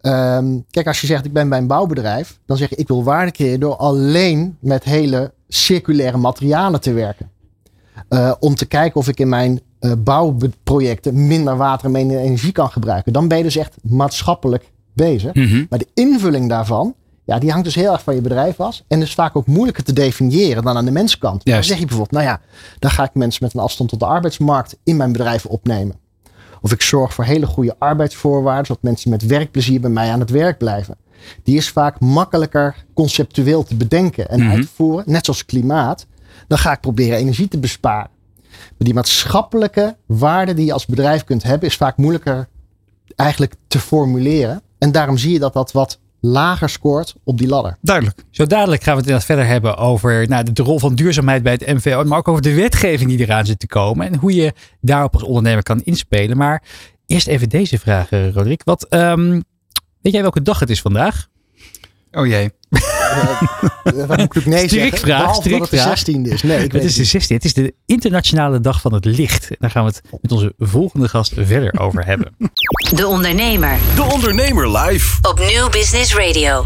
[0.00, 3.04] Ehm, kijk, als je zegt ik ben bij een bouwbedrijf, dan zeg je ik wil
[3.04, 7.30] waarde creëren door alleen met hele circulaire materialen te werken.
[8.08, 12.52] Eh, om te kijken of ik in mijn eh, bouwprojecten minder water en minder energie
[12.52, 13.12] kan gebruiken.
[13.12, 15.34] Dan ben je dus echt maatschappelijk bezig.
[15.34, 15.64] Mhm.
[15.70, 18.82] Maar de invulling daarvan, ja, die hangt dus heel erg van je bedrijf af.
[18.88, 21.44] En is vaak ook moeilijker te definiëren dan aan de menskant.
[21.44, 22.40] Dan zeg je bijvoorbeeld, nou ja,
[22.78, 25.96] dan ga ik mensen met een afstand tot de arbeidsmarkt in mijn bedrijf opnemen.
[26.60, 30.30] Of ik zorg voor hele goede arbeidsvoorwaarden, zodat mensen met werkplezier bij mij aan het
[30.30, 30.96] werk blijven.
[31.42, 34.50] Die is vaak makkelijker conceptueel te bedenken en Mhm.
[34.50, 35.04] uit te voeren.
[35.06, 36.06] Net zoals klimaat.
[36.46, 38.10] Dan ga ik proberen energie te besparen.
[38.58, 42.48] Maar die maatschappelijke waarde die je als bedrijf kunt hebben, is vaak moeilijker
[43.16, 44.62] eigenlijk te formuleren.
[44.78, 47.76] En daarom zie je dat dat wat lager scoort op die ladder.
[47.80, 48.24] Duidelijk.
[48.30, 51.52] Zo dadelijk gaan we het inderdaad verder hebben over nou, de rol van duurzaamheid bij
[51.52, 52.04] het MVO.
[52.04, 54.06] Maar ook over de wetgeving die eraan zit te komen.
[54.06, 56.36] En hoe je daarop als ondernemer kan inspelen.
[56.36, 56.62] Maar
[57.06, 58.62] eerst even deze vraag, Roderick.
[58.64, 59.40] Wat, ehm,
[60.00, 61.28] weet jij welke dag het is vandaag?
[62.12, 62.50] Oh jee.
[64.06, 64.68] Wat moet ik nee zeggen?
[64.68, 66.28] Strikvraag, Behalve dat het de.
[66.28, 66.42] 16e is.
[66.42, 69.04] Nee, ik weet Het is de het 16 Het is de internationale dag van het
[69.04, 69.48] licht.
[69.48, 72.36] En daar gaan we het met onze volgende gast verder over hebben.
[72.94, 75.18] De Ondernemer De Ondernemer live.
[75.22, 76.64] op Nieuw Business Radio.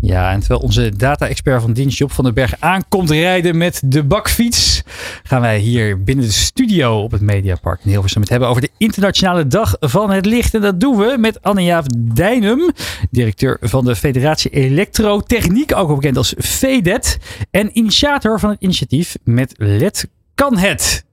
[0.00, 4.04] Ja, en terwijl onze data-expert van dienst Job van den Berg aankomt rijden met de
[4.04, 4.82] bakfiets,
[5.22, 8.70] gaan wij hier binnen de studio op het Mediapark in Hilversum het hebben over de
[8.76, 10.54] Internationale Dag van het Licht.
[10.54, 12.70] En dat doen we met Anne-Jaap Dijnum,
[13.10, 17.18] directeur van de Federatie Elektrotechniek, ook wel bekend als FEDET,
[17.50, 21.04] en initiator van het initiatief met LED kan het.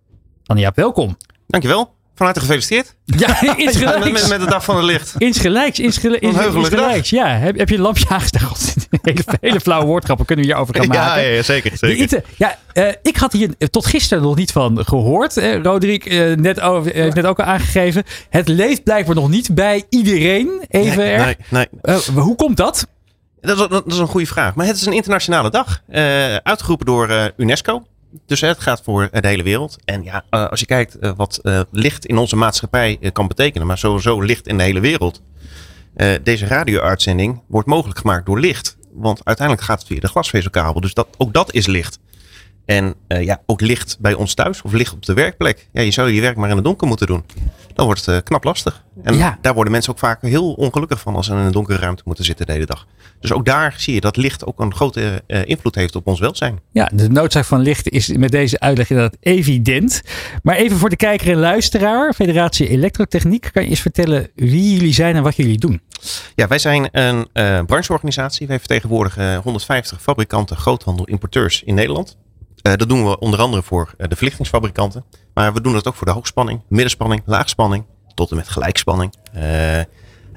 [0.46, 1.18] Anne-Jaap, welkom.
[1.48, 1.95] Dankjewel.
[2.16, 2.96] Van harte gefeliciteerd.
[3.06, 4.12] Ja, met, insgelijks.
[4.12, 5.14] met, met de dag van het licht.
[5.18, 7.10] Insgelijks, insgelijks.
[7.10, 8.74] Ja, heb, heb je een lampje aangesteld?
[9.02, 11.22] Hele, hele flauwe woordgrappen kunnen we hierover gaan maken.
[11.24, 11.72] Ja, ja, zeker.
[11.78, 12.24] Zeker.
[12.38, 15.38] Ja, eh, ik had hier tot gisteren nog niet van gehoord.
[15.38, 18.04] Eh, Roderick eh, net, over, eh, net ook al aangegeven.
[18.30, 20.66] Het leeft blijkbaar nog niet bij iedereen.
[20.68, 21.98] Even nee, nee, nee.
[22.14, 22.88] Hoe komt dat?
[23.42, 24.56] Dat, is, dat is een goede vraag.
[24.56, 25.82] Maar het is een internationale dag.
[26.44, 27.84] uitgeroepen door UNESCO.
[28.26, 29.78] Dus het gaat voor de hele wereld.
[29.86, 33.68] En ja, eh, als je kijkt eh, wat eh, licht in onze maatschappij kan betekenen.
[33.68, 35.22] Maar sowieso licht in de hele wereld.
[36.24, 38.78] Deze radio-uitzending wordt mogelijk gemaakt door licht.
[38.94, 40.82] Want uiteindelijk gaat het via de glasvezelkabel.
[40.82, 42.00] Dus dat, ook dat is licht.
[42.66, 45.68] En eh, ja, ook licht bij ons thuis of licht op de werkplek.
[45.72, 47.24] Ja, je zou je werk maar in het donker moeten doen.
[47.74, 48.84] Dan wordt het eh, knap lastig.
[49.04, 49.38] En Ja.
[49.42, 52.26] daar worden mensen ook vaak heel ongelukkig van als ze in een donkere ruimte moeten
[52.26, 52.88] zitten de hele dag.
[53.20, 56.20] Dus ook daar zie je dat licht ook een grote eh, invloed heeft op ons
[56.20, 56.60] welzijn.
[56.72, 60.02] Ja, de noodzaak van licht is met deze uitleg inderdaad evident.
[60.44, 62.14] Maar even voor de kijker en luisteraar.
[62.14, 63.50] Federatie Elektrotechniek.
[63.52, 65.82] Kan je eens vertellen wie jullie zijn en wat jullie doen?
[66.36, 67.28] Ja, wij zijn een
[67.66, 68.48] brancheorganisatie.
[68.48, 72.18] Wij vertegenwoordigen eh, 150 fabrikanten, groothandel, importeurs in Nederland.
[72.66, 75.06] Eh, dat doen we onder andere voor eh, de verlichtingsfabrikanten.
[75.34, 79.14] Maar we doen dat ook voor de hoogspanning, middenspanning, laagspanning, tot en met gelijkspanning.
[79.34, 79.80] Eh,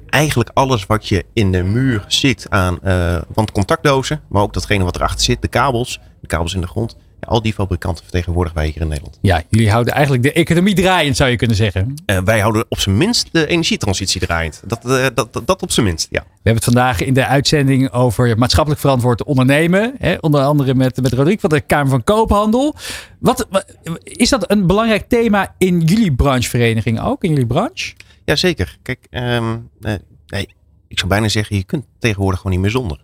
[0.06, 4.96] eigenlijk alles wat je in de muur ziet aan eh wandcontactdozen, maar ook datgene wat
[4.96, 6.96] erachter zit, de kabels, de kabels in de grond.
[7.20, 9.18] Al die fabrikanten vertegenwoordigen wij hier in Nederland.
[9.22, 11.94] Ja, jullie houden eigenlijk de economie draaiend, zou je kunnen zeggen.
[12.06, 14.62] Eh, wij houden op zijn minst de energietransitie draaiend.
[14.66, 16.20] Dat, eh, dat, dat, dat op zijn minst, ja.
[16.20, 19.94] We hebben het vandaag in de uitzending over maatschappelijk verantwoord ondernemen.
[19.98, 20.14] Hè?
[20.20, 22.74] Onder andere met, met Roderick van de Kamer van Koophandel.
[23.18, 23.64] Wat, wa-
[24.02, 27.24] is dat een belangrijk thema in jullie branchevereniging ook?
[27.24, 27.94] In jullie branche?
[28.24, 28.78] Jazeker.
[28.82, 29.94] Kijk, ehm, eh,
[30.26, 30.48] nee,
[30.88, 33.00] ik zou bijna zeggen, je kunt tegenwoordig gewoon niet meer zonder.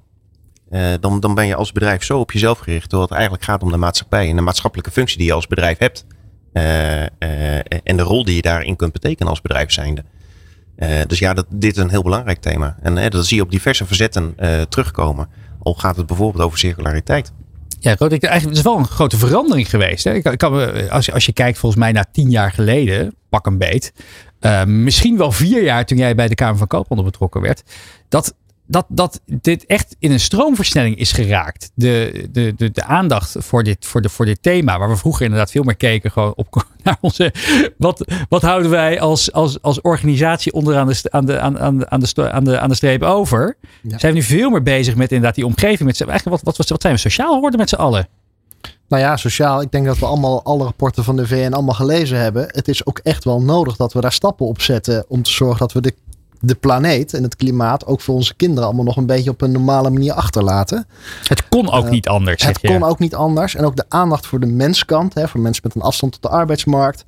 [0.74, 3.70] Eh, dan, ben je als bedrijf zo op jezelf gericht, terwijl het eigenlijk gaat om
[3.70, 6.04] de maatschappij en de maatschappelijke functie die je als bedrijf hebt.
[6.52, 7.08] Eh, eh,
[7.82, 10.04] en de rol die je daarin kunt betekenen als bedrijf zijnde.
[11.06, 12.76] Dus ja, dat, dit is een heel belangrijk thema.
[12.82, 14.34] En dat zie je op diverse verzetten
[14.68, 15.28] terugkomen.
[15.62, 17.32] Al gaat het bijvoorbeeld over circulariteit.
[17.80, 20.04] Ja, Roderick, eigenlijk het is wel een grote verandering geweest.
[20.04, 20.12] Hè?
[20.14, 23.58] Ik, kan- als, je- als je kijkt volgens mij naar tien jaar geleden, pak een
[23.58, 23.92] beet.
[24.66, 27.62] misschien wel vier jaar toen jij bij de Kamer van Koophandel betrokken werd.
[28.08, 28.34] Dat,
[28.66, 31.70] dat, dat dit echt in een stroomversnelling is geraakt.
[31.74, 35.24] De, de, de, de aandacht voor dit, voor, de, voor dit thema, waar we vroeger
[35.24, 37.32] inderdaad veel meer keken gewoon op naar onze.
[37.78, 41.88] Wat, wat houden wij als, als, als organisatie onderaan de, aan de, aan, aan, de-
[41.90, 43.56] aan, de, aan, de, aan de streep over?
[43.82, 43.98] Ja.
[43.98, 45.88] Zijn we nu veel meer bezig met inderdaad die omgeving?
[45.88, 48.08] Met, eigenlijk wat, wat, wat zijn we sociaal geworden met z'n allen?
[48.88, 49.60] Nou ja, sociaal.
[49.62, 52.46] Ik denk dat we allemaal alle rapporten van de VN allemaal gelezen hebben.
[52.48, 55.04] Het is ook echt wel nodig dat we daar stappen op zetten.
[55.08, 55.94] Om te zorgen dat we de,
[56.46, 59.52] de planeet en het klimaat ook voor onze kinderen allemaal nog een beetje op een
[59.52, 60.86] normale manier achterlaten.
[61.28, 62.42] Het kon ook Eh, niet anders.
[62.44, 62.68] Het je.
[62.68, 63.54] kon ook niet anders.
[63.54, 65.14] En ook de aandacht voor de menskant.
[65.14, 67.04] Hè, voor mensen met een afstand tot de arbeidsmarkt.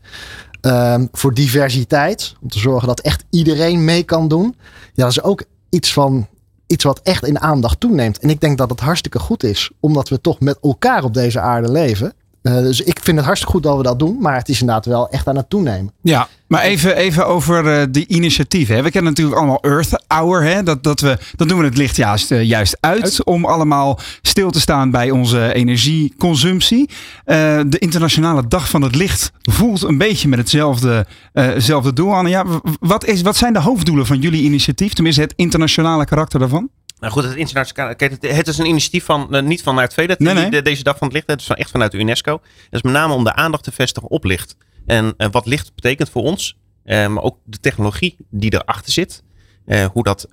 [0.60, 2.34] Ehm, voor diversiteit.
[2.42, 4.54] Om te zorgen dat echt iedereen mee kan doen.
[4.94, 6.26] Ja, dat is ook iets van
[6.66, 8.18] iets wat echt in aandacht toeneemt.
[8.18, 9.70] En ik denk dat het hartstikke goed is.
[9.80, 12.12] Omdat we toch met elkaar op deze aarde leven.
[12.46, 14.16] Eh, dus ik vind het hartstikke goed dat we dat doen.
[14.20, 15.92] Maar het is inderdaad wel echt aan het toenemen.
[16.02, 18.76] Ja, maar even, even over eh, die initiatieven.
[18.76, 18.82] Hè.
[18.82, 20.42] We kennen natuurlijk allemaal Earth Hour.
[20.42, 20.62] Hè.
[20.62, 23.24] Dat, dat, we, dat doen we het licht juist, eh, juist uit, Uit.
[23.24, 26.88] om allemaal stil te staan bij onze energieconsumptie.
[27.24, 31.06] De Internationale Dag van het Licht voelt een beetje met hetzelfde
[31.56, 32.26] zelfde doel aan.
[32.26, 32.44] Ja,
[32.80, 34.92] wat, is, wat zijn de hoofddoelen van jullie initiatief?
[34.92, 36.70] Tenminste, het internationale karakter daarvan?
[36.98, 37.94] Nou goed, het internationale.
[37.94, 41.16] Kijk, het, is een initiatief van eh, niet vanuit VEDET, Nee, deze dag van het
[41.16, 41.26] licht.
[41.26, 42.30] Het is van, echt vanuit de UNESCO.
[42.32, 44.56] Dat is met name om de aandacht te vestigen op licht.
[44.86, 49.24] En eh, wat licht betekent voor ons, eh, maar ook de technologie die erachter zit.
[49.92, 50.26] Hoe dat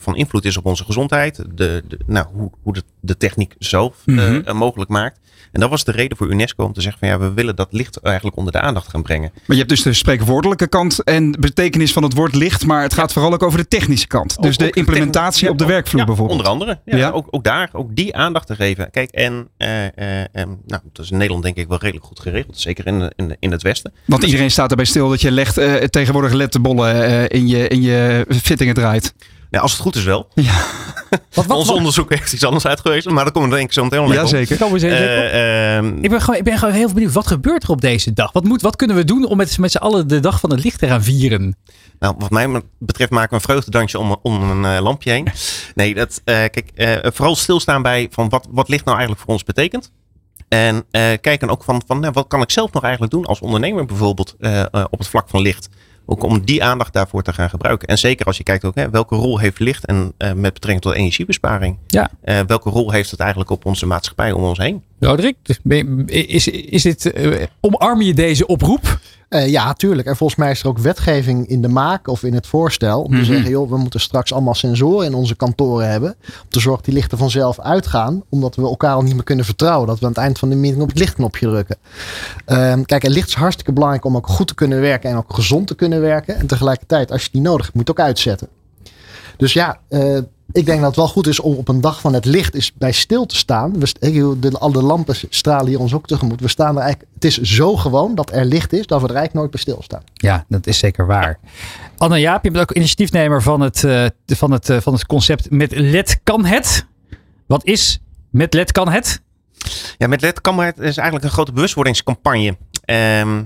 [0.00, 1.36] van invloed is op onze gezondheid.
[1.36, 4.56] De, de, nou, hoe, hoe de, de techniek zelf Mhm.
[4.56, 5.20] mogelijk maakt.
[5.52, 7.68] En dat was de reden voor UNESCO om te zeggen van ja, we willen dat
[7.70, 9.30] licht eigenlijk onder de aandacht gaan brengen.
[9.32, 12.66] Maar je hebt dus de spreekwoordelijke kant en betekenis van het woord licht.
[12.66, 14.42] Maar het gaat vooral ook over de technische kant.
[14.42, 16.38] Dus Ook- de ook implementatie op de werkvloer ja, bijvoorbeeld.
[16.38, 16.80] Onder andere.
[16.84, 17.10] Ja, Ja.
[17.10, 18.90] Ook, ook daar, ook die aandacht te geven.
[18.90, 20.26] Kijk, en eh, eh, eh,
[20.66, 22.60] nou, dat is in Nederland denk ik wel redelijk goed geregeld.
[22.60, 23.92] Zeker in, in, in het Westen.
[24.04, 28.26] Want iedereen staat erbij stil dat je legt, eh, tegenwoordig letterbollen in, je, in je
[28.28, 29.14] fittingen draait.
[29.54, 30.28] Nou, als het goed is wel.
[30.34, 30.64] Ja.
[31.10, 33.74] Wat, wat, Ons wat, onderzoek heeft iets anders uitgewezen, maar daar komen we denk ik
[33.74, 34.24] zo meteen even
[34.66, 34.76] op.
[34.78, 38.12] Eh, ehm, ik, ben gewoon, ik ben gewoon heel benieuwd, wat gebeurt er op deze
[38.12, 38.32] dag?
[38.32, 40.64] Wat, moet, wat kunnen we doen om met, met z'n allen de dag van het
[40.64, 41.56] licht te gaan vieren?
[41.98, 45.28] Nou, wat mij betreft maken we een vreugdedansje om, om een eh, lampje heen.
[45.74, 49.34] Nee, dat, eh, kijk, eh, vooral stilstaan bij van wat, wat licht nou eigenlijk voor
[49.34, 49.92] ons betekent.
[50.48, 53.40] En eh, kijken ook van, van nou, wat kan ik zelf nog eigenlijk doen als
[53.40, 54.36] ondernemer bijvoorbeeld
[54.90, 55.68] op het vlak van licht.
[56.06, 57.88] Ook om die aandacht daarvoor te gaan gebruiken.
[57.88, 60.80] En zeker als je kijkt ook, hè, welke rol heeft licht en eh, met betrekking
[60.82, 61.78] tot energiebesparing.
[61.86, 62.10] Ja.
[62.20, 64.82] Eh, welke rol heeft het eigenlijk op onze maatschappij om ons heen?
[65.04, 65.58] Roderick, dus
[66.06, 68.98] is, is dit, eh, omarm je deze oproep?
[69.28, 70.08] Eh, ja, tuurlijk.
[70.08, 73.02] En volgens mij is er ook wetgeving in de maak of in het voorstel.
[73.02, 73.20] Om Mhm.
[73.20, 76.16] te zeggen, joh, we moeten straks allemaal sensoren in onze kantoren hebben.
[76.26, 78.22] Om te zorgen dat die lichten vanzelf uitgaan.
[78.28, 79.86] Omdat we elkaar al niet meer kunnen vertrouwen.
[79.86, 81.76] Dat we aan het eind van de meeting op het lichtknopje drukken.
[82.44, 85.10] Ehm, kijk, en licht is hartstikke belangrijk om ook goed te kunnen werken.
[85.10, 86.36] En ook gezond te kunnen werken.
[86.36, 88.48] En tegelijkertijd, als je niet nodig hebt, moet je het ook uitzetten.
[89.36, 90.18] Dus ja, eh,
[90.52, 92.72] ik denk dat het wel goed is om op een dag van het licht is
[92.74, 93.78] bij stil te staan.
[93.78, 96.40] We, de, al de lampen stralen hier ons ook tegemoet.
[96.40, 99.14] We staan er eigenlijk, het is zo gewoon dat er licht is, dat we er
[99.14, 100.02] eigenlijk nooit bij stilstaan.
[100.14, 101.38] Ja, dat is zeker waar.
[101.96, 105.50] Anne Jaap, je bent ook initiatiefnemer van het, eh, van het, eh, van het concept
[105.50, 106.86] Met LED kan het.
[107.46, 107.98] Wat is
[108.30, 109.22] Met LED kan het?
[109.98, 112.56] Ja, met LED kan het is eigenlijk een grote bewustwordingscampagne.
[112.84, 113.42] Ehm,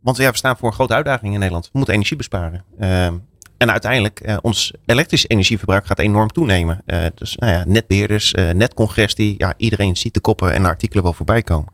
[0.00, 1.64] want ja, we staan voor een grote uitdaging in Nederland.
[1.64, 2.64] We moeten energie besparen.
[2.78, 3.14] Ehm,
[3.56, 6.82] en uiteindelijk, eh, ons elektrisch energieverbruik gaat enorm toenemen.
[6.86, 11.02] Eh, dus nou ja, netbeheerders, eh, netcongestie, ja, iedereen ziet de koppen en de artikelen
[11.02, 11.72] wel voorbij komen.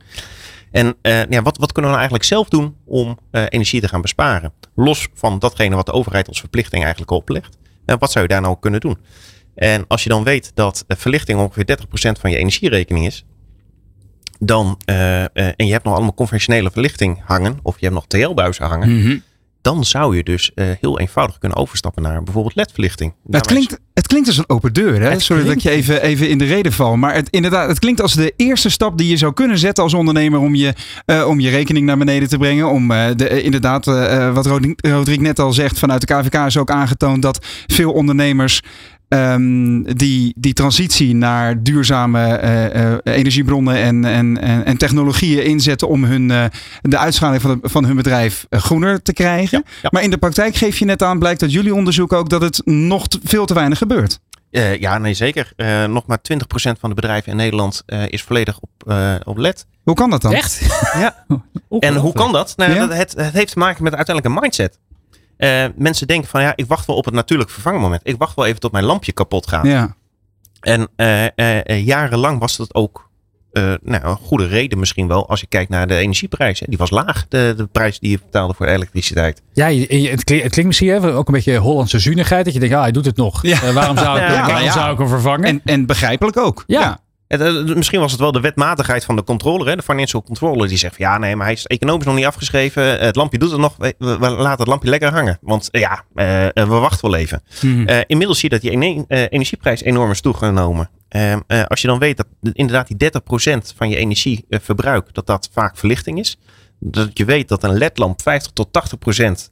[0.71, 4.01] En eh, ja, wat, wat kunnen we nou eigenlijk zelf doen om energie te gaan
[4.01, 4.53] besparen?
[4.75, 7.59] Los van datgene wat de overheid als verplichting eigenlijk oplegt.
[7.85, 8.99] En wat zou je daar nou kunnen doen?
[9.55, 13.25] En als je dan weet dat verlichting ongeveer 30% van je energierekening is,
[14.39, 19.23] dan, en je hebt nog allemaal conventionele verlichting hangen, of je hebt nog TL-buizen hangen,
[19.63, 23.13] dan zou je dus eh, heel eenvoudig kunnen overstappen naar bijvoorbeeld LED-verlichting.
[23.23, 25.01] Nou, het, klinkt, het klinkt als een open deur.
[25.01, 25.19] Hè?
[25.19, 26.97] Sorry dat ik je even, even in de reden val.
[26.97, 29.95] Maar het, inderdaad, het klinkt als de eerste stap die je zou kunnen zetten als
[29.95, 32.69] ondernemer om je, eh, om je rekening naar beneden te brengen.
[32.69, 33.85] Om eh, de, inderdaad,
[34.35, 34.47] wat
[34.77, 38.61] Roderick net al zegt, vanuit de KVK is ook aangetoond dat veel ondernemers
[39.15, 45.89] ehm, die, die transitie naar duurzame eh, eh, energiebronnen en, en, en, en technologieën inzetten
[45.89, 46.45] om hun, eh,
[46.83, 49.63] de uitstraling van, van hun bedrijf groener te krijgen.
[49.65, 49.89] Ja, ja.
[49.93, 52.61] Maar in de praktijk geef je net aan, blijkt uit jullie onderzoek ook dat het
[52.65, 54.21] nog te- veel te weinig gebeurt.
[54.51, 55.53] Eh, ja, nee, zeker.
[55.57, 59.37] Eh, nog maar 20% van de bedrijven in Nederland eh, is volledig op, eh, op
[59.37, 59.67] LED.
[59.83, 60.33] Hoe kan dat dan?
[60.33, 60.61] Echt?
[60.99, 61.15] Ja.
[61.79, 62.53] En hoe kan dat?
[62.57, 62.87] Nou, Ja.
[62.87, 64.79] dat het, het heeft te maken met uiteindelijk een mindset.
[65.41, 68.01] Eh, mensen denken van ja, ik wacht wel op het natuurlijk vervangmoment.
[68.05, 69.67] Ik wacht wel even tot mijn lampje kapot gaat.
[69.67, 69.95] Ja.
[70.61, 71.27] En eh,
[71.69, 73.09] eh, jarenlang was dat ook
[73.53, 75.29] eh, nou, een goede reden misschien wel.
[75.29, 76.61] Als je kijkt naar de energieprijs.
[76.61, 76.67] hè.
[76.69, 79.43] Die was laag, de, de prijs die je betaalde voor de elektriciteit.
[79.53, 82.45] Ja, je- je- het, klinkt, het klinkt misschien hè, ook een beetje Hollandse zuinigheid.
[82.45, 83.43] Dat je denkt, ja, hij doet het nog.
[83.43, 83.73] Ja.
[83.73, 84.73] Waarom zou ik, Ja, waarom ja.
[84.73, 85.45] zou ik hem vervangen?
[85.45, 86.65] En, en begrijpelijk ook.
[86.67, 87.01] Ja.
[87.31, 90.69] Het, eh, misschien was het wel de wetmatigheid van de controller, hè, de financial controller,
[90.69, 93.01] die zegt van ja, nee, maar hij is economisch nog niet afgeschreven.
[93.01, 93.75] Het lampje doet het nog.
[93.79, 95.39] We, we laten het lampje lekker hangen.
[95.41, 97.43] Want eh, ja, eh, eh, we wachten wel even.
[97.87, 100.91] Eh, inmiddels zie je dat die ene- eh, energieprijs enorm is toegenomen.
[101.09, 105.27] Eh, eh, als je dan weet dat de- inderdaad die 30% van je energieverbruik, dat
[105.27, 106.39] dat vaak verlichting is.
[106.79, 109.51] Dat je weet dat een ledlamp 50 tot 80%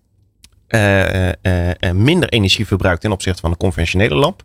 [0.66, 1.34] eh, eh,
[1.78, 4.42] eh, minder energie verbruikt ten opzichte van een conventionele lamp.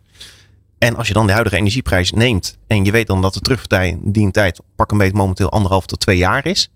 [0.78, 3.98] En als je dan de huidige energieprijs neemt en je weet dan dat de terugpartij
[4.02, 6.70] die tijd pak een beetje momenteel anderhalf tot twee jaar is.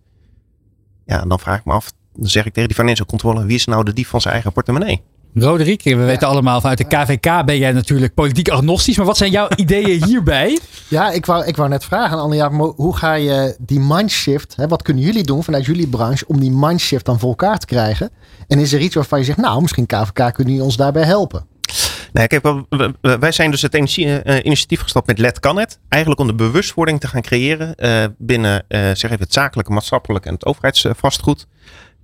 [1.07, 3.65] Ja, dan vraag ik me af, dan zeg ik tegen die financial controller, wie is
[3.65, 5.03] nou de dief van zijn eigen portemonnee?
[5.35, 8.97] Roderick, we weten allemaal vanuit de KVK ben jij natuurlijk politiek agnostisch.
[8.97, 10.59] Maar wat zijn jouw ideeën hierbij?
[10.89, 14.69] Ja, ik wou, ik wou net vragen aan maar hoe ga je die mindshift, hè,
[14.69, 18.11] wat kunnen jullie doen vanuit jullie branche om die mindshift dan voor elkaar te krijgen?
[18.49, 21.47] En is er iets waarvan je zegt, nou, misschien KVK kunnen jullie ons daarbij helpen?
[22.12, 22.64] Nee, kijk,
[23.01, 25.79] wij zijn dus het energie- eh, initiatief gestapt met LED kan het.
[25.88, 30.29] Eigenlijk om de bewustwording te gaan creëren eh, binnen eh, zeg even het zakelijke, maatschappelijke
[30.29, 31.47] en het overheidsvastgoed.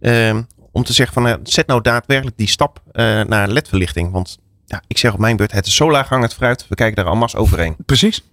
[0.01, 4.13] Ehm, om te zeggen van, eh, zet nou daadwerkelijk die stap eh, naar LED-verlichting.
[4.13, 6.67] Want ja, ik zeg op mijn beurt, het is zo laag hangend fruit.
[6.69, 7.77] We kijken daar allemaal overheen.
[7.87, 8.25] Precies.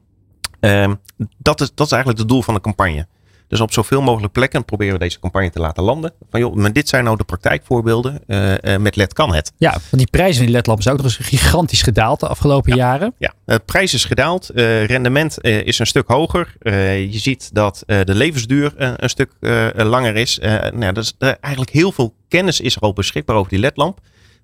[0.59, 0.95] Ehm,
[1.37, 3.07] dat, is, dat is eigenlijk het doel van de campagne.
[3.51, 6.13] Dus op zoveel mogelijk plekken proberen we deze campagne te laten landen.
[6.29, 8.19] Van joh, maar dit zijn nou de praktijkvoorbeelden.
[8.27, 9.51] Eh, eh, met LED kan het.
[9.57, 12.75] Ja, want die prijzen van die ledlampen zijn ook nog eens gigantisch gedaald de afgelopen
[12.75, 13.13] jaren.
[13.17, 14.49] Ja, de prijs is gedaald.
[14.49, 16.53] eh, rendement eh, is een stuk hoger.
[16.59, 20.39] Eh, je ziet dat eh, de levensduur eh, een stuk eh, langer is.
[20.39, 23.99] Eh, nou, dus, eh, eigenlijk heel veel kennis is er al beschikbaar over die ledlamp.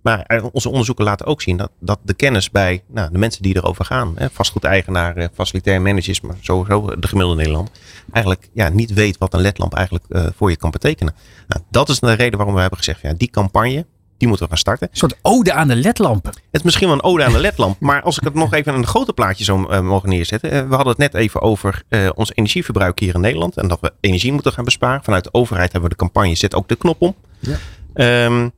[0.08, 3.42] Maar eh, onze onderzoeken laten ook zien dat, dat de kennis bij nou, de mensen
[3.42, 7.72] die erover gaan, hè, vastgoedeigenaar, eh, facilitair managers, maar sowieso de gemiddelde Nederland,
[8.12, 11.16] eigenlijk ja, niet weet wat een ledlamp eigenlijk eh, voor je kan betekenen.
[11.48, 13.86] Nou, dat is de reden waarom we hebben gezegd, ja, die campagne,
[14.18, 14.88] Die moeten we gaan starten.
[14.92, 16.32] Een soort ode aan de ledlampen.
[16.32, 17.80] Het is misschien wel een ode aan de ledlamp.
[17.80, 20.54] maar als ik het nog even in een groter plaatje zou uh, mogen neerzetten.
[20.54, 23.58] Uh, we hadden het net even over uh, ons energieverbruik hier in Nederland.
[23.58, 25.04] En dat we energie moeten gaan besparen.
[25.04, 27.16] Vanuit de overheid hebben we de campagne Zet ook de knop om.
[27.40, 28.26] Ja.
[28.26, 28.52] Um,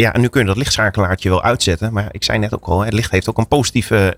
[0.00, 1.92] ja, en nu kun je dat lichtschakelaartje wel uitzetten.
[1.92, 4.16] Maar ik zei net ook al, het licht heeft ook een positieve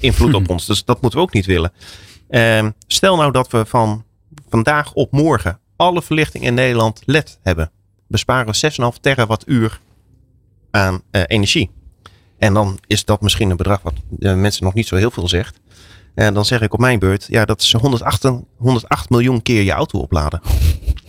[0.00, 0.66] invloed op ons.
[0.66, 1.72] Dus dat moeten we ook niet willen.
[2.30, 4.04] Um, stel nou dat we van
[4.48, 7.70] vandaag op morgen alle verlichting in Nederland LED hebben.
[8.06, 9.80] Besparen we 6,5 terawattuur
[10.70, 11.70] aan uh, energie.
[12.38, 15.28] En dan is dat misschien een bedrag wat uh, mensen nog niet zo heel veel
[15.28, 15.60] zegt.
[16.14, 19.72] En dan zeg ik op mijn beurt, ja, dat is 108, 108 miljoen keer je
[19.72, 20.40] auto opladen.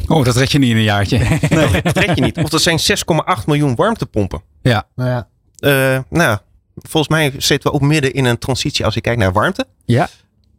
[0.08, 1.18] Oh, dat red je niet in een jaartje.
[1.50, 2.38] Nee, dat red je niet.
[2.38, 4.42] Of dat zijn 6,8 miljoen warmtepompen.
[4.62, 4.88] Ja.
[4.96, 5.28] Nou ja.
[5.96, 6.38] Uh, nou,
[6.76, 9.66] volgens mij zitten we ook midden in een transitie als je kijkt naar warmte.
[9.86, 10.10] Ja.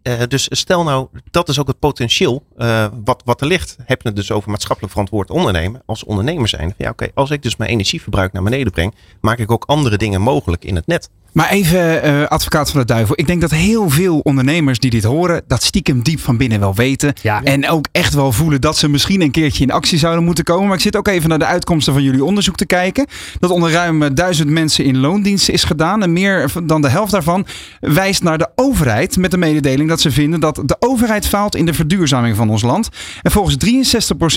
[0.03, 3.77] Uh, dus stel nou, dat is ook het potentieel uh, wat, wat er ligt.
[3.85, 5.83] Heb je het dus over maatschappelijk verantwoord ondernemen.
[5.87, 6.75] Als ondernemer zijn.
[6.79, 9.97] Ja, oké, okay, als ik dus mijn energieverbruik naar beneden breng, maak ik ook andere
[9.97, 11.11] dingen mogelijk in het net.
[11.33, 13.15] Maar even uh, advocaat van de duivel.
[13.19, 16.75] Ik denk dat heel veel ondernemers die dit horen, dat stiekem diep van binnen wel
[16.75, 17.13] weten.
[17.23, 17.43] Ja.
[17.43, 20.67] En ook echt wel voelen dat ze misschien een keertje in actie zouden moeten komen.
[20.67, 23.07] Maar ik zit ook even naar de uitkomsten van jullie onderzoek te kijken.
[23.39, 26.03] Dat onder ruim duizend mensen in loondienst is gedaan.
[26.03, 27.47] En meer dan de helft daarvan
[27.81, 29.17] wijst naar de overheid.
[29.17, 32.63] Met de mededeling dat ze vinden dat de overheid faalt in de verduurzaming van ons
[32.63, 32.89] land.
[33.23, 33.57] En volgens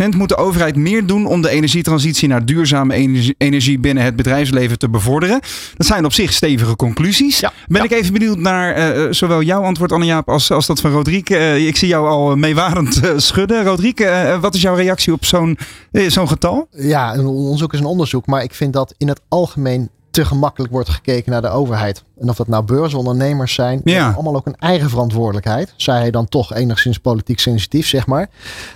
[0.06, 4.16] 63% moet de overheid meer doen om de energietransitie naar duurzame energie, energie binnen het
[4.16, 5.39] bedrijfsleven te bevorderen.
[5.76, 7.40] Dat zijn op zich stevige conclusies.
[7.40, 7.52] Ja.
[7.68, 7.84] Ben Ja.
[7.84, 11.38] ik even benieuwd naar uh, zowel jouw antwoord, Anne-Jaap, als, als dat van Rodrigue.
[11.38, 13.64] Uh, ik zie jou al meewarend uh, schudden.
[13.64, 15.58] Rodrigue, wat is jouw reactie op zo'n
[16.08, 16.68] zo'n getal?
[16.72, 18.26] Ja, een onderzoek is een onderzoek.
[18.26, 22.04] Maar ik vind dat in het algemeen te gemakkelijk wordt gekeken naar de overheid.
[22.20, 24.00] En of dat nou beursondernemers zijn, die Ja.
[24.00, 25.74] hebben allemaal ook een eigen verantwoordelijkheid.
[25.78, 28.30] Zij hij dan toch enigszins politiek sensitief, zeg maar.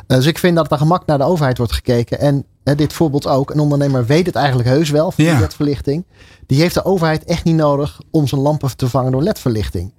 [0.08, 2.20] Dus ik vind dat er gemak naar de overheid wordt gekeken.
[2.20, 2.46] En
[2.76, 5.32] dit voorbeeld ook, een ondernemer weet het eigenlijk heus wel van Ja.
[5.32, 6.04] die ledverlichting.
[6.48, 9.92] Die heeft de overheid echt niet nodig om zijn lampen te vervangen door ledverlichting.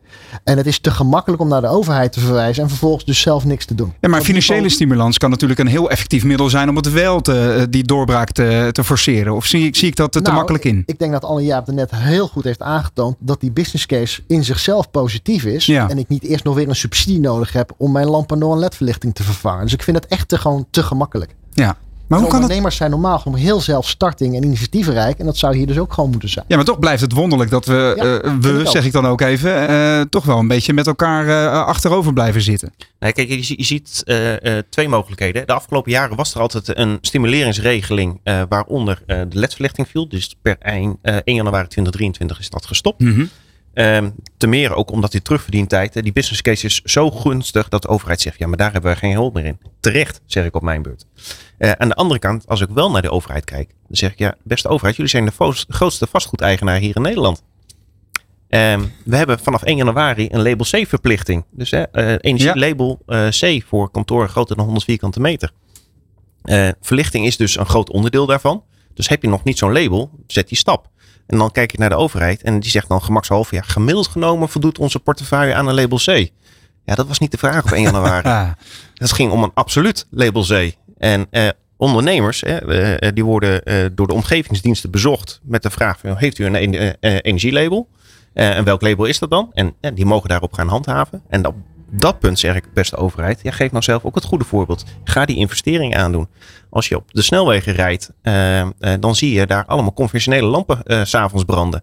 [0.44, 3.44] En het is te gemakkelijk om naar de overheid te verwijzen en vervolgens dus zelf
[3.44, 3.92] niks te doen.
[4.00, 7.66] Ja, maar financiële stimulans kan natuurlijk een heel effectief middel zijn om het wel te,
[7.70, 9.34] die doorbraak te, te forceren.
[9.34, 10.82] Of zie, ik- zie ik dat te Nou, makkelijk in?
[10.86, 14.22] Ik denk dat Anne Jaap er net heel goed heeft aangetoond dat die business case
[14.26, 15.66] in zichzelf positief is.
[15.66, 15.88] Ja.
[15.88, 18.58] En ik niet eerst nog weer een subsidie nodig heb om mijn lampen door een
[18.58, 19.62] ledverlichting te vervangen.
[19.62, 21.34] Dus ik vind het echt te, gewoon te gemakkelijk.
[21.52, 21.76] Ja.
[22.10, 22.46] Maar hoe kan het?
[22.48, 25.18] ondernemers zijn normaal gewoon heel zelfstarting en initiatievenrijk.
[25.18, 26.44] En dat zou hier dus ook gewoon moeten zijn.
[26.48, 29.20] Ja, maar toch blijft het wonderlijk dat we, Ja, eh, we zeg ik dan ook
[29.20, 32.72] even, eh, toch wel een beetje met elkaar eh, achterover blijven zitten.
[32.98, 35.46] Nee, kijk, je, je ziet eh, eh, twee mogelijkheden.
[35.46, 40.08] De afgelopen jaren was er altijd een stimuleringsregeling eh, waaronder eh, de ledverlichting viel.
[40.08, 43.00] Dus per 1, eh, 1 januari 2023 is dat gestopt.
[43.72, 44.10] Ehm
[44.40, 48.20] te meer ook omdat die terugverdientijd, die business case is zo gunstig dat de overheid
[48.20, 49.58] zegt, ja, maar daar hebben we geen hulp meer in.
[49.80, 51.06] Terecht, zeg ik op mijn beurt.
[51.58, 54.18] Eh, aan de andere kant, als ik wel naar de overheid kijk, dan zeg ik,
[54.18, 57.42] ja, beste overheid, jullie zijn de grootste vastgoedeigenaar hier in Nederland.
[58.48, 61.44] Ehm, we hebben vanaf 1 januari een label C verplichting.
[61.50, 65.52] Dus hè, eh, energielabel eh, C voor kantoren groter dan 100 vierkante meter.
[66.80, 68.64] Verlichting is dus een groot onderdeel daarvan.
[68.94, 70.90] Dus heb je nog niet zo'n label, zet die stap.
[71.26, 74.48] En dan kijk ik naar de overheid en die zegt dan gemakshalve, ja, gemiddeld genomen
[74.48, 76.30] voldoet onze portefeuille aan een label C.
[76.84, 78.28] Ja, dat was niet de vraag op 1 januari.
[78.94, 80.72] Het ging om een absoluut label C.
[80.98, 82.56] En eh, ondernemers, hè,
[82.96, 86.74] eh, die worden eh, door de omgevingsdiensten bezocht met de vraag: heeft u een en-
[86.74, 87.88] eh, eh, energielabel?
[88.32, 89.50] Eh, en welk label is dat dan?
[89.52, 91.22] En eh, die mogen daarop gaan handhaven.
[91.28, 91.54] En op
[91.90, 94.84] dat punt zeg ik, beste overheid, ja, geef nou zelf ook het goede voorbeeld.
[95.04, 96.28] Ga die investering aandoen.
[96.70, 98.70] Als je op de snelwegen rijdt, eh, eh,
[99.00, 101.82] dan zie je daar allemaal conventionele lampen eh, s s'avonds branden.